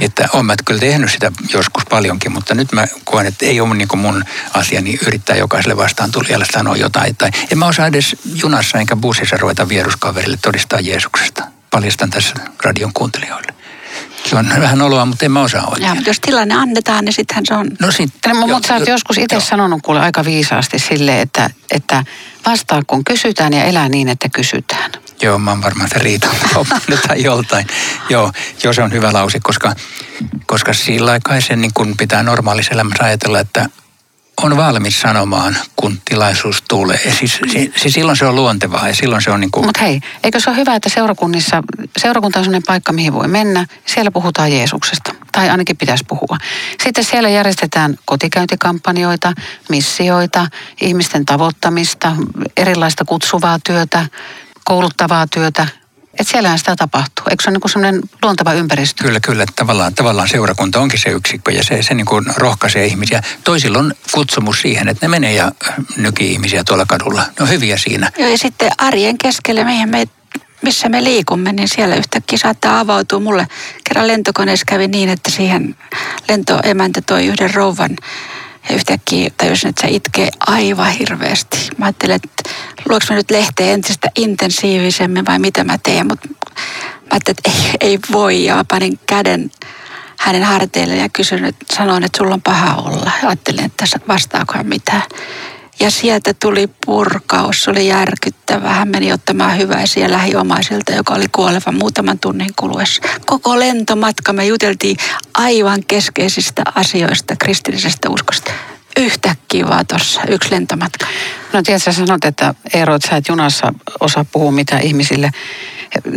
Että 0.00 0.28
olen 0.32 0.46
mä 0.46 0.54
kyllä 0.64 0.80
tehnyt 0.80 1.12
sitä 1.12 1.32
joskus 1.52 1.82
paljonkin, 1.90 2.32
mutta 2.32 2.54
nyt 2.54 2.72
mä 2.72 2.86
koen, 3.04 3.26
että 3.26 3.46
ei 3.46 3.60
ole 3.60 3.74
niin 3.74 3.88
mun 3.94 4.24
asiani 4.54 4.98
yrittää 5.06 5.36
jokaiselle 5.36 5.76
vastaan 5.76 6.10
tulijalle 6.10 6.46
sanoa 6.52 6.76
jotain. 6.76 7.16
Tai 7.16 7.30
en 7.52 7.58
mä 7.58 7.66
osaa 7.66 7.86
edes 7.86 8.16
junassa 8.34 8.78
enkä 8.78 8.96
bussissa 8.96 9.36
ruveta 9.36 9.68
vieruskaverille 9.68 10.38
todistaa 10.42 10.80
Jeesuksesta. 10.80 11.44
Paljastan 11.70 12.10
tässä 12.10 12.34
radion 12.64 12.92
kuuntelijoille. 12.92 13.54
Se 14.24 14.36
on 14.36 14.48
vähän 14.60 14.82
oloa, 14.82 15.06
mutta 15.06 15.24
en 15.24 15.32
mä 15.32 15.42
osaa 15.42 15.66
oikein. 15.66 15.96
Ja 15.96 16.02
jos 16.06 16.20
tilanne 16.20 16.54
annetaan, 16.54 17.04
niin 17.04 17.12
sittenhän 17.12 17.46
se 17.46 17.54
on. 17.54 17.70
No 17.80 17.92
sitten. 17.92 18.36
Mutta 18.36 18.68
sä 18.68 18.74
oot 18.74 18.88
joskus 18.88 19.18
itse 19.18 19.40
sanonut 19.40 19.82
kuule 19.82 20.00
aika 20.00 20.24
viisaasti 20.24 20.78
sille, 20.78 21.20
että, 21.20 21.50
että 21.70 22.04
vastaa 22.46 22.82
kun 22.86 23.04
kysytään 23.04 23.52
ja 23.52 23.64
elää 23.64 23.88
niin, 23.88 24.08
että 24.08 24.28
kysytään. 24.28 24.92
Joo, 25.22 25.38
mä 25.38 25.50
oon 25.50 25.62
varmaan 25.62 25.88
se 25.88 25.98
riita 25.98 26.28
tai 27.08 27.22
joltain. 27.22 27.66
Joo, 28.08 28.32
joo, 28.64 28.72
se 28.72 28.82
on 28.82 28.92
hyvä 28.92 29.12
lause, 29.12 29.40
koska, 29.42 29.74
koska 30.46 30.72
sillä 30.72 31.10
aikaa 31.10 31.40
sen 31.40 31.60
niin 31.60 31.74
kun 31.74 31.94
pitää 31.96 32.22
normaalissa 32.22 32.74
elämässä 32.74 33.04
ajatella, 33.04 33.40
että 33.40 33.68
on 34.42 34.56
valmis 34.56 35.00
sanomaan, 35.00 35.56
kun 35.76 35.98
tilaisuus 36.04 36.62
tulee. 36.68 37.00
Ja 37.04 37.14
siis, 37.14 37.40
siis 37.76 37.94
silloin 37.94 38.16
se 38.16 38.26
on 38.26 38.36
luontevaa 38.36 38.88
ja 38.88 38.94
silloin 38.94 39.22
se 39.22 39.30
on 39.30 39.40
niin 39.40 39.50
kuin... 39.50 39.66
Mutta 39.66 39.80
hei, 39.80 40.00
eikö 40.24 40.40
se 40.40 40.50
ole 40.50 40.56
hyvä, 40.56 40.74
että 40.74 40.88
seurakunnissa, 40.88 41.62
seurakunta 41.96 42.38
on 42.38 42.44
sellainen 42.44 42.66
paikka, 42.66 42.92
mihin 42.92 43.12
voi 43.12 43.28
mennä. 43.28 43.66
Siellä 43.86 44.10
puhutaan 44.10 44.52
Jeesuksesta, 44.52 45.14
tai 45.32 45.50
ainakin 45.50 45.76
pitäisi 45.76 46.04
puhua. 46.08 46.38
Sitten 46.84 47.04
siellä 47.04 47.28
järjestetään 47.28 47.98
kotikäyntikampanjoita, 48.04 49.32
missioita, 49.68 50.46
ihmisten 50.80 51.24
tavoittamista, 51.24 52.16
erilaista 52.56 53.04
kutsuvaa 53.04 53.58
työtä, 53.64 54.06
kouluttavaa 54.68 55.26
työtä, 55.26 55.66
että 56.18 56.30
siellähän 56.32 56.58
sitä 56.58 56.76
tapahtuu. 56.76 57.26
Eikö 57.30 57.42
se 57.42 57.50
ole 57.50 57.58
niin 57.58 57.70
semmoinen 57.70 58.02
luonteva 58.22 58.52
ympäristö? 58.52 59.04
Kyllä, 59.04 59.20
kyllä. 59.20 59.44
Tavallaan, 59.56 59.94
tavallaan 59.94 60.28
seurakunta 60.28 60.80
onkin 60.80 60.98
se 60.98 61.10
yksikkö 61.10 61.52
ja 61.52 61.64
se, 61.64 61.82
se 61.82 61.94
niin 61.94 62.06
kuin 62.06 62.24
rohkaisee 62.36 62.86
ihmisiä. 62.86 63.22
Toisilla 63.44 63.78
on 63.78 63.94
kutsumus 64.12 64.60
siihen, 64.60 64.88
että 64.88 65.06
ne 65.06 65.10
menee 65.10 65.32
ja 65.32 65.52
nyki 65.96 66.32
ihmisiä 66.32 66.64
tuolla 66.64 66.86
kadulla. 66.86 67.22
Ne 67.22 67.42
on 67.42 67.48
hyviä 67.48 67.78
siinä. 67.78 68.10
Joo, 68.18 68.28
ja 68.28 68.38
sitten 68.38 68.70
arjen 68.78 69.18
keskelle, 69.18 69.64
mihin 69.64 69.88
me, 69.88 70.04
missä 70.62 70.88
me 70.88 71.04
liikumme, 71.04 71.52
niin 71.52 71.68
siellä 71.68 71.94
yhtäkkiä 71.96 72.38
saattaa 72.38 72.80
avautua. 72.80 73.20
Mulle 73.20 73.46
kerran 73.84 74.08
lentokoneessa 74.08 74.66
kävi 74.66 74.88
niin, 74.88 75.08
että 75.08 75.30
siihen 75.30 75.76
lentoemäntä 76.28 77.02
toi 77.02 77.26
yhden 77.26 77.54
rouvan 77.54 77.96
ja 78.68 78.74
yhtäkkiä 78.74 79.30
tajusin, 79.36 79.68
että 79.68 79.86
se 79.86 79.94
itkee 79.94 80.28
aivan 80.46 80.92
hirveästi. 80.92 81.58
Mä 81.78 81.84
ajattelin, 81.84 82.16
että 82.16 82.50
luoks 82.88 83.10
mä 83.10 83.16
nyt 83.16 83.30
lehteä 83.30 83.66
entistä 83.66 84.10
intensiivisemmin 84.16 85.26
vai 85.26 85.38
mitä 85.38 85.64
mä 85.64 85.78
teen. 85.78 86.06
Mutta 86.06 86.28
mä 86.28 86.34
ajattelin, 87.10 87.38
että 87.38 87.50
ei, 87.50 87.90
ei 87.90 87.98
voi. 88.12 88.44
Ja 88.44 88.54
mä 88.54 88.64
panin 88.64 88.98
käden 89.06 89.50
hänen 90.18 90.44
harteille 90.44 90.96
ja 90.96 91.08
kysyin, 91.08 91.44
että 91.44 91.76
sanoin, 91.76 92.04
että 92.04 92.18
sulla 92.18 92.34
on 92.34 92.42
paha 92.42 92.74
olla. 92.74 93.10
Ja 93.22 93.28
ajattelin, 93.28 93.64
että 93.64 93.84
vastaako 94.08 94.52
hän 94.56 94.66
mitään. 94.66 95.02
Ja 95.80 95.90
sieltä 95.90 96.34
tuli 96.34 96.68
purkaus, 96.86 97.62
se 97.62 97.70
oli 97.70 97.88
järkyttävä. 97.88 98.68
Hän 98.68 98.88
meni 98.88 99.12
ottamaan 99.12 99.58
hyväisiä 99.58 100.10
lähiomaisilta, 100.10 100.92
joka 100.92 101.14
oli 101.14 101.26
kuoleva 101.32 101.72
muutaman 101.72 102.18
tunnin 102.18 102.50
kuluessa. 102.56 103.02
Koko 103.26 103.58
lentomatka 103.58 104.32
me 104.32 104.46
juteltiin 104.46 104.96
aivan 105.34 105.84
keskeisistä 105.88 106.62
asioista 106.74 107.36
kristillisestä 107.36 108.10
uskosta. 108.10 108.52
Yhtäkkiä 108.96 109.68
vaan 109.68 109.86
tuossa 109.86 110.20
yksi 110.28 110.50
lentomatka. 110.50 111.06
No 111.52 111.62
tiedät, 111.62 111.82
sä 111.82 111.92
sanot, 111.92 112.24
että 112.24 112.54
Eero, 112.74 112.94
että 112.94 113.08
sä 113.08 113.16
et 113.16 113.28
junassa 113.28 113.74
osaa 114.00 114.24
puhua 114.32 114.52
mitä 114.52 114.78
ihmisille. 114.78 115.30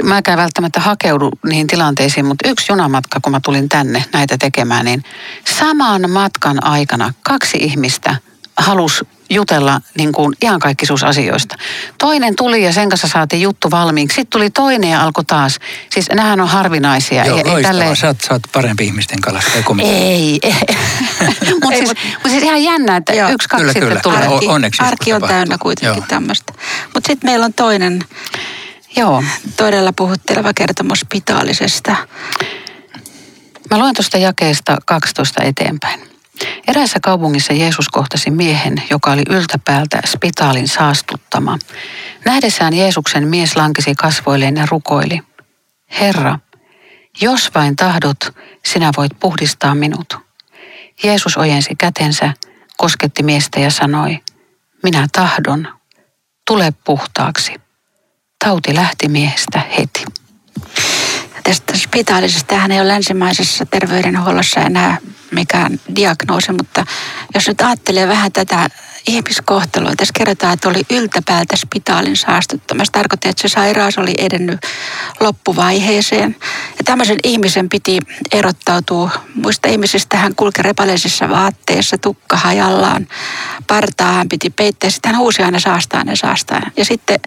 Mä 0.03 0.17
en 0.17 0.37
välttämättä 0.37 0.79
hakeudu 0.79 1.31
niihin 1.45 1.67
tilanteisiin, 1.67 2.25
mutta 2.25 2.47
yksi 2.47 2.71
junamatka, 2.71 3.19
kun 3.19 3.31
mä 3.31 3.39
tulin 3.43 3.69
tänne 3.69 4.05
näitä 4.13 4.37
tekemään, 4.37 4.85
niin 4.85 5.03
saman 5.59 6.09
matkan 6.09 6.63
aikana 6.63 7.13
kaksi 7.23 7.57
ihmistä 7.57 8.15
halusi 8.57 9.05
jutella 9.29 9.81
niin 9.97 10.11
kuin 10.11 10.35
iankaikkisuusasioista. 10.43 11.55
Toinen 11.97 12.35
tuli 12.35 12.63
ja 12.63 12.73
sen 12.73 12.89
kanssa 12.89 13.07
saatiin 13.07 13.41
juttu 13.41 13.71
valmiiksi. 13.71 14.15
Sitten 14.15 14.39
tuli 14.39 14.49
toinen 14.49 14.89
ja 14.89 15.03
alkoi 15.03 15.25
taas. 15.25 15.59
Siis 15.89 16.09
nämähän 16.09 16.41
on 16.41 16.47
harvinaisia. 16.47 17.25
Joo, 17.25 17.37
ei, 17.37 17.55
ei 17.55 17.63
tälle... 17.63 17.95
sä, 17.95 18.07
oot, 18.07 18.21
sä 18.21 18.33
oot 18.33 18.41
parempi 18.51 18.85
ihmisten 18.85 19.21
kalastaja 19.21 19.63
kuin 19.63 19.79
Ei, 19.79 20.39
ei. 20.43 20.53
mutta 21.63 21.77
siis, 21.77 21.91
mut 22.23 22.31
siis 22.31 22.43
ihan 22.43 22.63
jännä, 22.63 22.95
että 22.95 23.13
Joo, 23.13 23.29
yksi, 23.29 23.49
kaksi 23.49 23.61
kyllä, 23.61 23.73
sitten 23.73 23.89
kyllä. 23.89 24.01
tulee. 24.01 24.35
Arki, 24.35 24.47
Onneksi 24.47 24.83
arki 24.83 25.13
on 25.13 25.21
täynnä 25.21 25.57
kuitenkin 25.57 26.03
tämmöistä. 26.07 26.53
Mutta 26.93 27.07
sitten 27.07 27.29
meillä 27.29 27.45
on 27.45 27.53
toinen 27.53 27.99
Joo. 28.95 29.23
todella 29.57 29.93
puhutteleva 29.93 30.53
kertomus 30.53 31.05
pitaalisesta. 31.09 31.95
Mä 33.71 33.77
luen 33.77 33.95
tuosta 33.95 34.17
jakeesta 34.17 34.77
12 34.85 35.43
eteenpäin. 35.43 36.10
Eräässä 36.67 36.99
kaupungissa 36.99 37.53
Jeesus 37.53 37.89
kohtasi 37.89 38.31
miehen, 38.31 38.83
joka 38.89 39.11
oli 39.11 39.23
yltäpäältä 39.29 40.01
spitaalin 40.05 40.67
saastuttama. 40.67 41.57
Nähdessään 42.25 42.73
Jeesuksen 42.73 43.27
mies 43.27 43.55
lankesi 43.55 43.95
kasvoilleen 43.95 44.55
ja 44.55 44.67
rukoili. 44.71 45.21
Herra, 45.99 46.39
jos 47.21 47.49
vain 47.55 47.75
tahdot, 47.75 48.17
sinä 48.65 48.91
voit 48.97 49.11
puhdistaa 49.19 49.75
minut. 49.75 50.17
Jeesus 51.03 51.37
ojensi 51.37 51.75
kätensä, 51.75 52.33
kosketti 52.77 53.23
miestä 53.23 53.59
ja 53.59 53.71
sanoi, 53.71 54.19
minä 54.83 55.07
tahdon, 55.11 55.67
tule 56.47 56.73
puhtaaksi. 56.85 57.53
Tauti 58.45 58.75
lähti 58.75 59.07
miehestä 59.09 59.61
heti. 59.77 60.20
Tästä 61.43 61.77
spitaalisesta 61.77 62.55
hän 62.55 62.71
ei 62.71 62.79
ole 62.79 62.87
länsimaisessa 62.87 63.65
terveydenhuollossa 63.65 64.59
enää 64.59 64.97
mikään 65.31 65.79
diagnoosi, 65.95 66.51
mutta 66.51 66.85
jos 67.33 67.47
nyt 67.47 67.61
ajattelee 67.61 68.07
vähän 68.07 68.31
tätä 68.31 68.69
ihmiskohtelua, 69.07 69.95
tässä 69.97 70.13
kerrotaan, 70.17 70.53
että 70.53 70.69
oli 70.69 70.83
yltäpäältä 70.89 71.55
spitaalin 71.55 72.17
saastuttamassa. 72.17 72.91
Tarkoittaa, 72.91 73.29
että 73.29 73.41
se 73.41 73.47
sairaus 73.47 73.97
oli 73.97 74.13
edennyt 74.17 74.59
loppuvaiheeseen. 75.19 76.35
Ja 76.77 76.83
tämmöisen 76.85 77.17
ihmisen 77.23 77.69
piti 77.69 77.99
erottautua. 78.31 79.11
Muista 79.35 79.67
ihmisistä 79.67 80.17
hän 80.17 80.35
kulki 80.35 80.61
repaleisissa 80.61 81.29
vaatteissa, 81.29 81.97
tukka 81.97 82.37
hajallaan, 82.37 83.07
partaa 83.67 84.13
hän 84.13 84.29
piti 84.29 84.49
peittää. 84.49 84.89
Sitten 84.89 85.11
hän 85.11 85.19
huusi 85.21 85.43
aina 85.43 85.59
saastaa 85.59 86.03
ja 86.05 86.15
saastaa. 86.15 86.61
Ja 86.77 86.85
sitten 86.85 87.19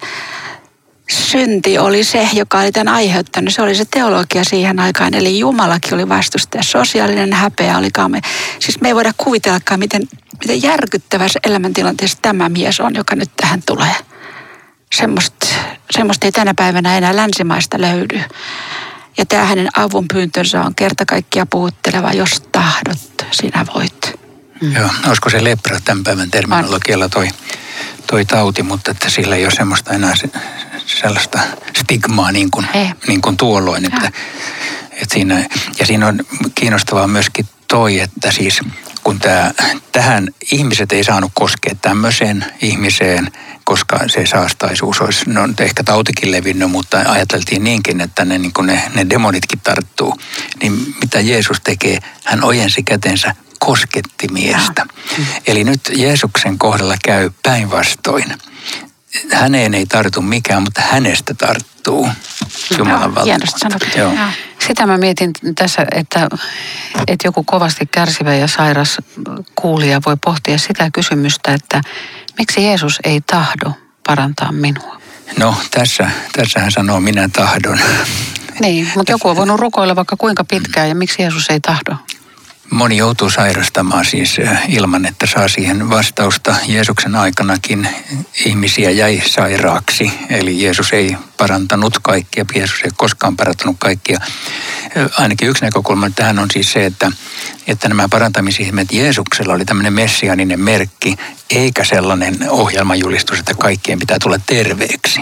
synti 1.10 1.78
oli 1.78 2.04
se, 2.04 2.28
joka 2.32 2.58
oli 2.58 2.72
tämän 2.72 2.94
aiheuttanut. 2.94 3.54
Se 3.54 3.62
oli 3.62 3.74
se 3.74 3.84
teologia 3.90 4.44
siihen 4.44 4.80
aikaan. 4.80 5.14
Eli 5.14 5.38
Jumalakin 5.38 5.94
oli 5.94 6.08
vastustaja. 6.08 6.62
Sosiaalinen 6.62 7.32
häpeä 7.32 7.78
oli 7.78 7.88
me. 8.08 8.20
Siis 8.58 8.80
me 8.80 8.88
ei 8.88 8.94
voida 8.94 9.12
kuvitellakaan, 9.16 9.80
miten, 9.80 10.02
miten 10.40 10.62
järkyttävässä 10.62 11.40
elämäntilanteessa 11.46 12.18
tämä 12.22 12.48
mies 12.48 12.80
on, 12.80 12.94
joka 12.94 13.16
nyt 13.16 13.30
tähän 13.36 13.62
tulee. 13.66 13.94
Semmoista, 14.92 15.46
semmoista 15.90 16.26
ei 16.26 16.32
tänä 16.32 16.54
päivänä 16.54 16.96
enää 16.96 17.16
länsimaista 17.16 17.80
löydy. 17.80 18.20
Ja 19.18 19.26
tämä 19.26 19.44
hänen 19.44 19.68
avunpyyntönsä 19.78 20.62
on 20.62 20.74
kerta 20.74 21.06
kaikkia 21.06 21.46
puhutteleva, 21.46 22.12
jos 22.12 22.42
tahdot, 22.52 23.26
sinä 23.30 23.66
voit. 23.74 24.20
Mm. 24.60 24.76
Joo, 24.76 24.90
olisiko 25.06 25.30
se 25.30 25.44
lepra 25.44 25.80
tämän 25.84 26.04
päivän 26.04 26.30
terminologialla 26.30 27.08
toi, 27.08 27.28
toi 28.06 28.24
tauti, 28.24 28.62
mutta 28.62 28.90
että 28.90 29.10
sillä 29.10 29.36
ei 29.36 29.44
ole 29.44 29.54
semmoista 29.54 29.92
enää 29.92 30.14
sellaista 30.86 31.40
stigmaa 31.76 32.32
niin 32.32 32.50
kuin, 32.50 32.66
niin 33.08 33.20
kuin 33.20 33.36
tuolloin. 33.36 33.84
Että, 33.84 34.12
että 34.92 35.14
siinä, 35.14 35.48
ja 35.78 35.86
siinä 35.86 36.06
on 36.06 36.20
kiinnostavaa 36.54 37.06
myöskin 37.06 37.48
toi, 37.68 38.00
että 38.00 38.32
siis 38.32 38.60
kun 39.04 39.18
tämä, 39.18 39.52
tähän 39.92 40.28
ihmiset 40.52 40.92
ei 40.92 41.04
saanut 41.04 41.30
koskea 41.34 41.74
tämmöiseen 41.82 42.44
ihmiseen, 42.62 43.32
koska 43.64 43.98
se 44.06 44.26
saastaisuus 44.26 45.00
olisi, 45.00 45.30
no 45.30 45.40
ehkä 45.60 45.84
tautikin 45.84 46.30
levinnyt, 46.30 46.70
mutta 46.70 46.98
ajateltiin 47.06 47.64
niinkin, 47.64 48.00
että 48.00 48.24
ne, 48.24 48.38
niin 48.38 48.52
ne, 48.62 48.82
ne 48.94 49.06
demonitkin 49.10 49.60
tarttuu. 49.60 50.18
Niin 50.62 50.94
mitä 51.00 51.20
Jeesus 51.20 51.60
tekee? 51.60 51.98
Hän 52.24 52.44
ojensi 52.44 52.82
kätensä 52.82 53.34
kosketti 53.58 54.28
miestä. 54.28 54.86
Eli 55.46 55.64
nyt 55.64 55.80
Jeesuksen 55.94 56.58
kohdalla 56.58 56.96
käy 57.04 57.30
päinvastoin 57.42 58.34
häneen 59.32 59.74
ei 59.74 59.86
tartu 59.86 60.22
mikään, 60.22 60.62
mutta 60.62 60.80
hänestä 60.80 61.34
tarttuu 61.34 62.08
Jumalan 62.78 63.14
valtakunta. 63.14 63.86
Joo. 63.96 64.12
Sitä 64.66 64.86
mä 64.86 64.98
mietin 64.98 65.30
tässä, 65.54 65.86
että, 65.94 66.28
että 67.06 67.28
joku 67.28 67.44
kovasti 67.44 67.86
kärsivä 67.86 68.34
ja 68.34 68.48
sairas 68.48 68.96
kuulija 69.54 70.00
voi 70.06 70.16
pohtia 70.24 70.58
sitä 70.58 70.90
kysymystä, 70.92 71.54
että 71.54 71.80
miksi 72.38 72.64
Jeesus 72.64 72.98
ei 73.04 73.20
tahdo 73.20 73.72
parantaa 74.06 74.52
minua? 74.52 75.00
No 75.38 75.54
tässä, 75.70 76.10
tässä 76.32 76.60
hän 76.60 76.72
sanoo 76.72 77.00
minä 77.00 77.28
tahdon. 77.28 77.78
Niin, 78.60 78.92
mutta 78.96 79.12
joku 79.12 79.28
on 79.28 79.36
voinut 79.36 79.60
rukoilla 79.60 79.96
vaikka 79.96 80.16
kuinka 80.16 80.44
pitkään 80.44 80.88
ja 80.88 80.94
miksi 80.94 81.22
Jeesus 81.22 81.50
ei 81.50 81.60
tahdo? 81.60 81.96
Moni 82.70 82.96
joutuu 82.96 83.30
sairastamaan 83.30 84.04
siis 84.04 84.36
ilman, 84.68 85.06
että 85.06 85.26
saa 85.26 85.48
siihen 85.48 85.90
vastausta. 85.90 86.56
Jeesuksen 86.66 87.16
aikanakin 87.16 87.88
ihmisiä 88.44 88.90
jäi 88.90 89.22
sairaaksi, 89.26 90.12
eli 90.30 90.62
Jeesus 90.62 90.92
ei 90.92 91.16
parantanut 91.36 91.98
kaikkia, 92.02 92.44
Jeesus 92.54 92.80
ei 92.84 92.90
koskaan 92.96 93.36
parantanut 93.36 93.76
kaikkia. 93.78 94.20
Ainakin 95.18 95.48
yksi 95.48 95.64
näkökulma 95.64 96.10
tähän 96.10 96.38
on 96.38 96.50
siis 96.50 96.72
se, 96.72 96.86
että, 96.86 97.12
että 97.66 97.88
nämä 97.88 98.08
parantamisihmeet 98.08 98.92
Jeesuksella 98.92 99.54
oli 99.54 99.64
tämmöinen 99.64 99.92
messianinen 99.92 100.60
merkki, 100.60 101.16
eikä 101.50 101.84
sellainen 101.84 102.50
ohjelmajulistus, 102.50 103.38
että 103.38 103.54
kaikkien 103.54 103.98
pitää 103.98 104.18
tulla 104.22 104.38
terveeksi. 104.46 105.20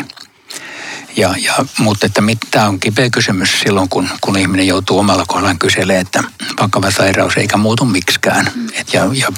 Ja, 1.17 1.35
ja, 1.39 1.55
mutta 1.79 2.07
että 2.07 2.23
tämä 2.51 2.69
on 2.69 2.81
kipeä 2.81 3.11
kysymys 3.11 3.61
silloin, 3.61 3.89
kun, 3.89 4.09
kun 4.21 4.39
ihminen 4.39 4.67
joutuu 4.67 4.99
omalla 4.99 5.25
kohdallaan 5.29 5.59
kyselemään, 5.59 6.01
että 6.01 6.25
vakava 6.61 6.91
sairaus 6.91 7.37
eikä 7.37 7.57
muutu 7.57 7.85
miksikään. 7.85 8.53
Et 8.75 8.95
ja, 8.95 9.09
ja 9.13 9.29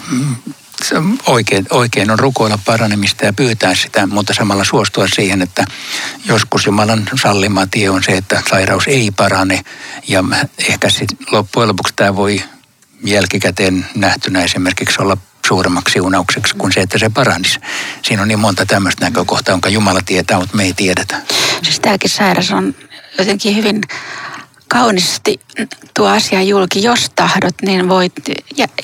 oikein, 1.26 1.66
oikein 1.70 2.10
on 2.10 2.18
rukoilla 2.18 2.58
paranemista 2.64 3.24
ja 3.24 3.32
pyytää 3.32 3.74
sitä, 3.74 4.06
mutta 4.06 4.34
samalla 4.34 4.64
suostua 4.64 5.06
siihen, 5.14 5.42
että 5.42 5.64
joskus 6.24 6.66
Jumalan 6.66 7.08
sallima 7.22 7.66
tie 7.66 7.90
on 7.90 8.02
se, 8.02 8.12
että 8.12 8.42
sairaus 8.50 8.84
ei 8.86 9.10
parane. 9.10 9.64
Ja 10.08 10.24
ehkä 10.68 10.90
sitten 10.90 11.18
loppujen 11.30 11.68
lopuksi 11.68 11.94
tämä 11.96 12.16
voi 12.16 12.42
jälkikäteen 13.04 13.86
nähtynä 13.94 14.44
esimerkiksi 14.44 15.02
olla 15.02 15.16
suuremmaksi 15.48 15.92
siunaukseksi 15.92 16.54
kuin 16.56 16.72
se, 16.72 16.80
että 16.80 16.98
se 16.98 17.08
paranisi. 17.08 17.60
Siinä 18.02 18.22
on 18.22 18.28
niin 18.28 18.38
monta 18.38 18.66
tämmöistä 18.66 19.04
näkökohtaa, 19.04 19.52
jonka 19.52 19.68
Jumala 19.68 20.00
tietää, 20.06 20.38
mutta 20.38 20.56
me 20.56 20.62
ei 20.62 20.72
tiedetä. 20.72 21.16
Siis 21.62 21.80
tämäkin 21.80 22.10
sairaus 22.10 22.50
on 22.50 22.74
jotenkin 23.18 23.56
hyvin 23.56 23.80
kauniisti 24.68 25.40
tuo 25.94 26.08
asia 26.08 26.42
julki. 26.42 26.82
Jos 26.82 27.10
tahdot, 27.16 27.54
niin 27.62 27.88
voit 27.88 28.12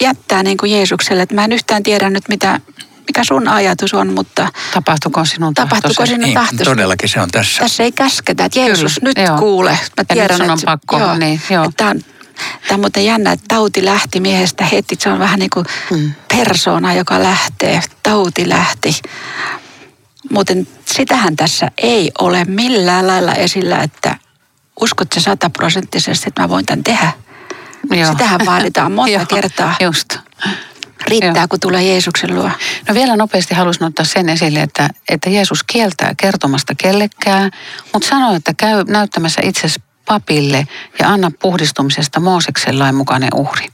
jättää 0.00 0.42
niin 0.42 0.56
kuin 0.56 0.72
Jeesukselle. 0.72 1.22
Että 1.22 1.34
mä 1.34 1.44
en 1.44 1.52
yhtään 1.52 1.82
tiedä 1.82 2.10
nyt, 2.10 2.28
mitä, 2.28 2.60
mikä 3.08 3.24
sun 3.24 3.48
ajatus 3.48 3.94
on, 3.94 4.12
mutta... 4.12 4.48
Tapahtuuko 4.74 5.24
sinun 5.24 5.54
tahtosi? 5.54 5.82
Tapahtuko 5.82 6.06
sinun 6.06 6.20
niin, 6.20 6.34
tahtosi? 6.34 6.64
Todellakin 6.64 7.08
se 7.08 7.20
on 7.20 7.30
tässä. 7.30 7.60
Tässä 7.60 7.82
ei 7.82 7.92
käsketä, 7.92 8.44
että 8.44 8.58
Jeesus 8.58 8.94
Kyllä, 8.94 9.08
nyt 9.08 9.28
joo. 9.28 9.38
kuule. 9.38 9.78
Mä 9.96 10.04
tiedän, 10.04 10.38
ja 10.38 10.44
nyt 10.44 10.50
on 10.50 10.58
pakko. 10.64 10.98
Joo, 10.98 11.16
niin, 11.16 11.40
joo. 11.50 11.64
Että 11.64 11.86
on, 11.86 12.00
Tämä 12.68 12.74
on 12.74 12.80
muuten 12.80 13.04
jännä, 13.04 13.32
että 13.32 13.44
tauti 13.48 13.84
lähti 13.84 14.20
miehestä 14.20 14.64
heti. 14.64 14.96
Se 14.98 15.08
on 15.10 15.18
vähän 15.18 15.38
niin 15.38 15.50
kuin 15.50 15.66
mm. 15.90 16.12
persona, 16.28 16.94
joka 16.94 17.22
lähtee. 17.22 17.80
Tauti 18.02 18.48
lähti. 18.48 19.00
Muuten 20.30 20.66
sitähän 20.86 21.36
tässä 21.36 21.70
ei 21.78 22.10
ole 22.18 22.44
millään 22.44 23.06
lailla 23.06 23.34
esillä, 23.34 23.82
että 23.82 24.16
uskot 24.80 25.12
se 25.12 25.20
sataprosenttisesti, 25.20 26.24
että 26.28 26.42
mä 26.42 26.48
voin 26.48 26.66
tämän 26.66 26.84
tehdä. 26.84 27.12
Joo. 27.90 28.12
Sitähän 28.12 28.40
vaaditaan 28.46 28.92
monta 28.92 29.12
Joo, 29.18 29.26
kertaa. 29.26 29.74
Just. 29.80 30.18
Riittää, 31.06 31.32
Joo. 31.36 31.46
kun 31.50 31.60
tulee 31.60 31.82
Jeesuksen 31.82 32.34
luo. 32.34 32.50
No 32.88 32.94
vielä 32.94 33.16
nopeasti 33.16 33.54
halusin 33.54 33.84
ottaa 33.84 34.04
sen 34.04 34.28
esille, 34.28 34.62
että, 34.62 34.88
että 35.08 35.30
Jeesus 35.30 35.62
kieltää 35.62 36.14
kertomasta 36.16 36.74
kellekään, 36.74 37.50
mutta 37.92 38.08
sanoo, 38.08 38.34
että 38.34 38.54
käy 38.56 38.84
näyttämässä 38.84 39.40
itsesi 39.44 39.80
papille 40.10 40.66
ja 40.98 41.08
anna 41.08 41.30
puhdistumisesta 41.42 42.20
Mooseksen 42.20 42.78
lain 42.78 42.94
mukainen 42.94 43.30
uhri. 43.34 43.68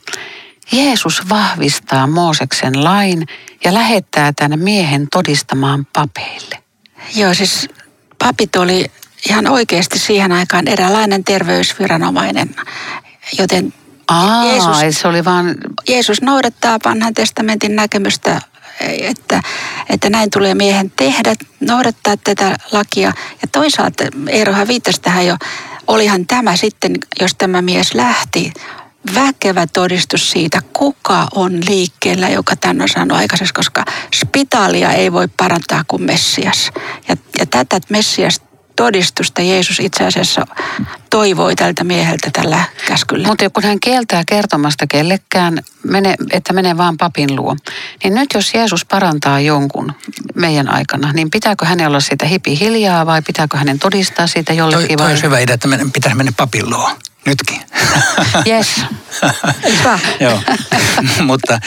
Jeesus 0.72 1.28
vahvistaa 1.28 2.06
Mooseksen 2.06 2.84
lain 2.84 3.26
ja 3.64 3.74
lähettää 3.74 4.32
tänne 4.32 4.56
miehen 4.56 5.06
todistamaan 5.12 5.86
papeille. 5.92 6.58
Joo, 7.14 7.34
siis 7.34 7.68
papit 8.18 8.56
oli 8.56 8.86
ihan 9.28 9.46
oikeasti 9.46 9.98
siihen 9.98 10.32
aikaan 10.32 10.68
eräänlainen 10.68 11.24
terveysviranomainen, 11.24 12.54
joten 13.38 13.72
Aa, 14.08 14.44
Jeesus, 14.44 15.00
se 15.00 15.08
oli 15.08 15.24
vaan... 15.24 15.54
Jeesus 15.88 16.22
noudattaa 16.22 16.78
vanhan 16.84 17.14
testamentin 17.14 17.76
näkemystä, 17.76 18.40
että, 18.80 19.42
että 19.88 20.10
näin 20.10 20.30
tulee 20.30 20.54
miehen 20.54 20.92
tehdä, 20.96 21.34
noudattaa 21.60 22.16
tätä 22.16 22.56
lakia. 22.72 23.12
Ja 23.42 23.48
toisaalta, 23.52 24.04
Eerohan 24.28 24.68
viittasi 24.68 25.00
tähän 25.00 25.26
jo, 25.26 25.36
olihan 25.86 26.26
tämä 26.26 26.56
sitten, 26.56 26.94
jos 27.20 27.34
tämä 27.34 27.62
mies 27.62 27.94
lähti, 27.94 28.52
väkevä 29.14 29.66
todistus 29.66 30.30
siitä, 30.30 30.60
kuka 30.72 31.28
on 31.34 31.60
liikkeellä, 31.68 32.28
joka 32.28 32.56
tämän 32.56 32.82
on 32.82 32.88
saanut 32.88 33.18
aikaiseksi, 33.18 33.54
koska 33.54 33.84
spitaalia 34.14 34.92
ei 34.92 35.12
voi 35.12 35.28
parantaa 35.36 35.84
kuin 35.88 36.02
Messias. 36.02 36.70
Ja, 37.08 37.16
ja 37.38 37.46
tätä 37.46 37.80
Messias 37.88 38.40
todistusta 38.76 39.42
Jeesus 39.42 39.80
itse 39.80 40.04
asiassa 40.04 40.46
toivoi 41.10 41.56
tältä 41.56 41.84
mieheltä 41.84 42.30
tällä 42.32 42.64
käskyllä. 42.88 43.28
Mutta 43.28 43.50
kun 43.50 43.62
hän 43.62 43.80
kieltää 43.80 44.22
kertomasta 44.26 44.86
kellekään, 44.86 45.62
mene, 45.82 46.14
että 46.32 46.52
menee 46.52 46.76
vaan 46.76 46.96
papin 46.96 47.36
luo, 47.36 47.56
niin 48.04 48.14
nyt 48.14 48.28
jos 48.34 48.54
Jeesus 48.54 48.84
parantaa 48.84 49.40
jonkun 49.40 49.92
meidän 50.34 50.68
aikana, 50.68 51.12
niin 51.12 51.30
pitääkö 51.30 51.66
hänen 51.66 51.86
olla 51.86 52.00
siitä 52.00 52.26
hipi 52.26 52.60
hiljaa 52.60 53.06
vai 53.06 53.22
pitääkö 53.22 53.56
hänen 53.56 53.78
todistaa 53.78 54.26
siitä 54.26 54.52
jollekin? 54.52 54.88
Toi, 54.88 54.96
toi 54.96 55.06
vai? 55.06 55.14
on 55.14 55.22
hyvä 55.22 55.38
idea, 55.38 55.54
että 55.54 55.68
pitäisi 55.92 56.16
mennä 56.16 56.32
papin 56.36 56.70
luo. 56.70 56.90
Nytkin. 57.26 57.60
Yes. 58.46 58.84
Joo, 60.20 60.40
mutta, 61.28 61.60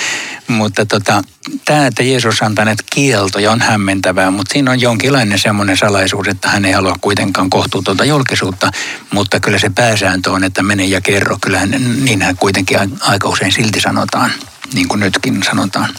mutta 0.48 0.86
tota, 0.86 1.24
tämä, 1.66 1.88
että 1.88 2.04
Jeesus 2.04 2.42
antaa 2.42 2.66
näitä 2.66 2.84
kieltoja 2.90 3.52
on 3.52 3.62
hämmentävää, 3.62 4.32
mutta 4.32 4.54
siinä 4.54 4.72
on 4.72 4.82
jonkinlainen 4.82 5.40
semmoinen 5.40 5.78
salaisuus, 5.78 6.28
että 6.28 6.50
hän 6.50 6.66
ei 6.66 6.72
halua 6.72 6.96
kuitenkaan 7.02 7.50
kohtuutonta 7.50 8.06
julkisuutta, 8.06 8.72
mutta 9.14 9.40
kyllä 9.40 9.60
se 9.60 9.70
pääsääntö 9.76 10.32
on, 10.32 10.44
että 10.44 10.64
mene 10.64 10.86
ja 10.86 11.02
kerro. 11.02 11.38
Kyllähän 11.42 11.76
niinhän 12.02 12.38
kuitenkin 12.38 12.78
aika 13.02 13.30
usein 13.30 13.52
silti 13.52 13.82
sanotaan, 13.82 14.32
niin 14.74 14.88
kuin 14.88 15.00
nytkin 15.00 15.44
sanotaan. 15.44 15.90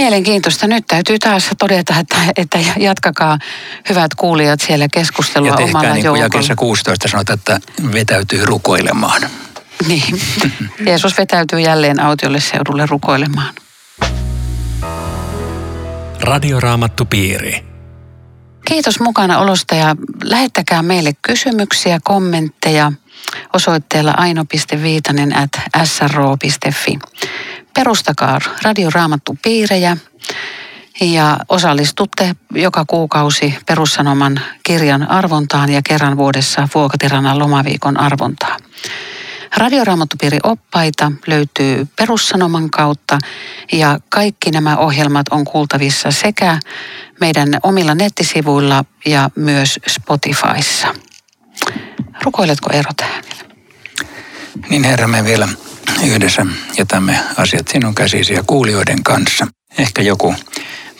Mielenkiintoista. 0.00 0.66
Nyt 0.66 0.84
täytyy 0.86 1.18
taas 1.18 1.50
todeta, 1.58 1.94
että, 1.98 2.16
että 2.36 2.58
jatkakaa 2.76 3.38
hyvät 3.88 4.14
kuulijat 4.14 4.60
siellä 4.60 4.88
keskustelua 4.88 5.48
ja 5.48 5.64
omalla 5.64 5.94
niin 5.94 6.06
kuin 6.06 6.20
jakessa 6.20 6.54
16 6.54 7.08
sanotaan, 7.08 7.38
että 7.38 7.60
vetäytyy 7.92 8.46
rukoilemaan. 8.46 9.22
Niin. 9.88 10.20
Jeesus 10.86 11.18
vetäytyy 11.18 11.60
jälleen 11.60 12.00
autiolle 12.00 12.40
seudulle 12.40 12.86
rukoilemaan. 12.86 13.54
Radioraamattu 16.20 17.04
piiri. 17.04 17.64
Kiitos 18.64 19.00
mukana 19.00 19.38
olosta 19.38 19.74
ja 19.74 19.96
lähettäkää 20.24 20.82
meille 20.82 21.12
kysymyksiä, 21.22 21.98
kommentteja 22.04 22.92
osoitteella 23.52 24.14
aino.viitanen 24.16 25.36
at 25.36 25.50
sro.fi 25.84 26.98
perustakaa 27.74 28.38
radioraamattu 28.62 29.38
piirejä 29.42 29.96
ja 31.00 31.38
osallistutte 31.48 32.34
joka 32.54 32.84
kuukausi 32.88 33.54
perussanoman 33.66 34.40
kirjan 34.62 35.10
arvontaan 35.10 35.72
ja 35.72 35.82
kerran 35.82 36.16
vuodessa 36.16 36.68
Vuokatirana 36.74 37.38
lomaviikon 37.38 38.00
arvontaan. 38.00 38.60
Radioraamattupiiri 39.56 40.38
oppaita 40.42 41.12
löytyy 41.26 41.88
perussanoman 41.96 42.70
kautta 42.70 43.18
ja 43.72 43.98
kaikki 44.08 44.50
nämä 44.50 44.76
ohjelmat 44.76 45.26
on 45.30 45.44
kuultavissa 45.44 46.10
sekä 46.10 46.58
meidän 47.20 47.48
omilla 47.62 47.94
nettisivuilla 47.94 48.84
ja 49.06 49.30
myös 49.36 49.78
Spotifyssa. 49.88 50.94
Rukoiletko 52.22 52.70
Eero 52.72 52.90
tähän? 52.96 53.24
Niin 54.68 54.84
herra, 54.84 55.08
me 55.08 55.24
vielä 55.24 55.48
yhdessä 56.04 56.46
jätämme 56.78 57.18
asiat 57.36 57.68
sinun 57.68 57.94
käsisi 57.94 58.32
ja 58.32 58.42
kuulijoiden 58.46 59.02
kanssa. 59.02 59.46
Ehkä 59.78 60.02
joku 60.02 60.34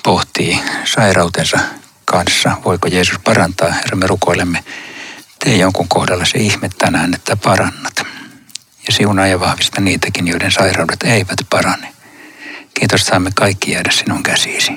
pohtii 0.02 0.60
sairautensa 0.84 1.58
kanssa, 2.04 2.56
voiko 2.64 2.88
Jeesus 2.88 3.18
parantaa. 3.24 3.72
Herra, 3.72 3.96
me 3.96 4.06
rukoilemme, 4.06 4.64
tee 5.44 5.56
jonkun 5.56 5.88
kohdalla 5.88 6.24
se 6.24 6.38
ihme 6.38 6.70
tänään, 6.78 7.14
että 7.14 7.36
parannat. 7.36 8.02
Ja 8.86 8.92
siunaa 8.92 9.26
ja 9.26 9.40
vahvista 9.40 9.80
niitäkin, 9.80 10.28
joiden 10.28 10.50
sairaudet 10.50 11.02
eivät 11.02 11.38
parane. 11.50 11.94
Kiitos, 12.74 13.06
saamme 13.06 13.30
kaikki 13.34 13.70
jäädä 13.70 13.90
sinun 13.90 14.22
käsisi. 14.22 14.72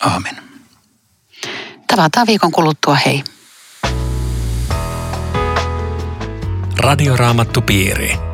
Aamen. 0.00 0.36
Tavataan 1.86 2.26
viikon 2.26 2.52
kuluttua, 2.52 2.94
hei. 2.94 3.24
Radioraamattupiiri 6.78 8.33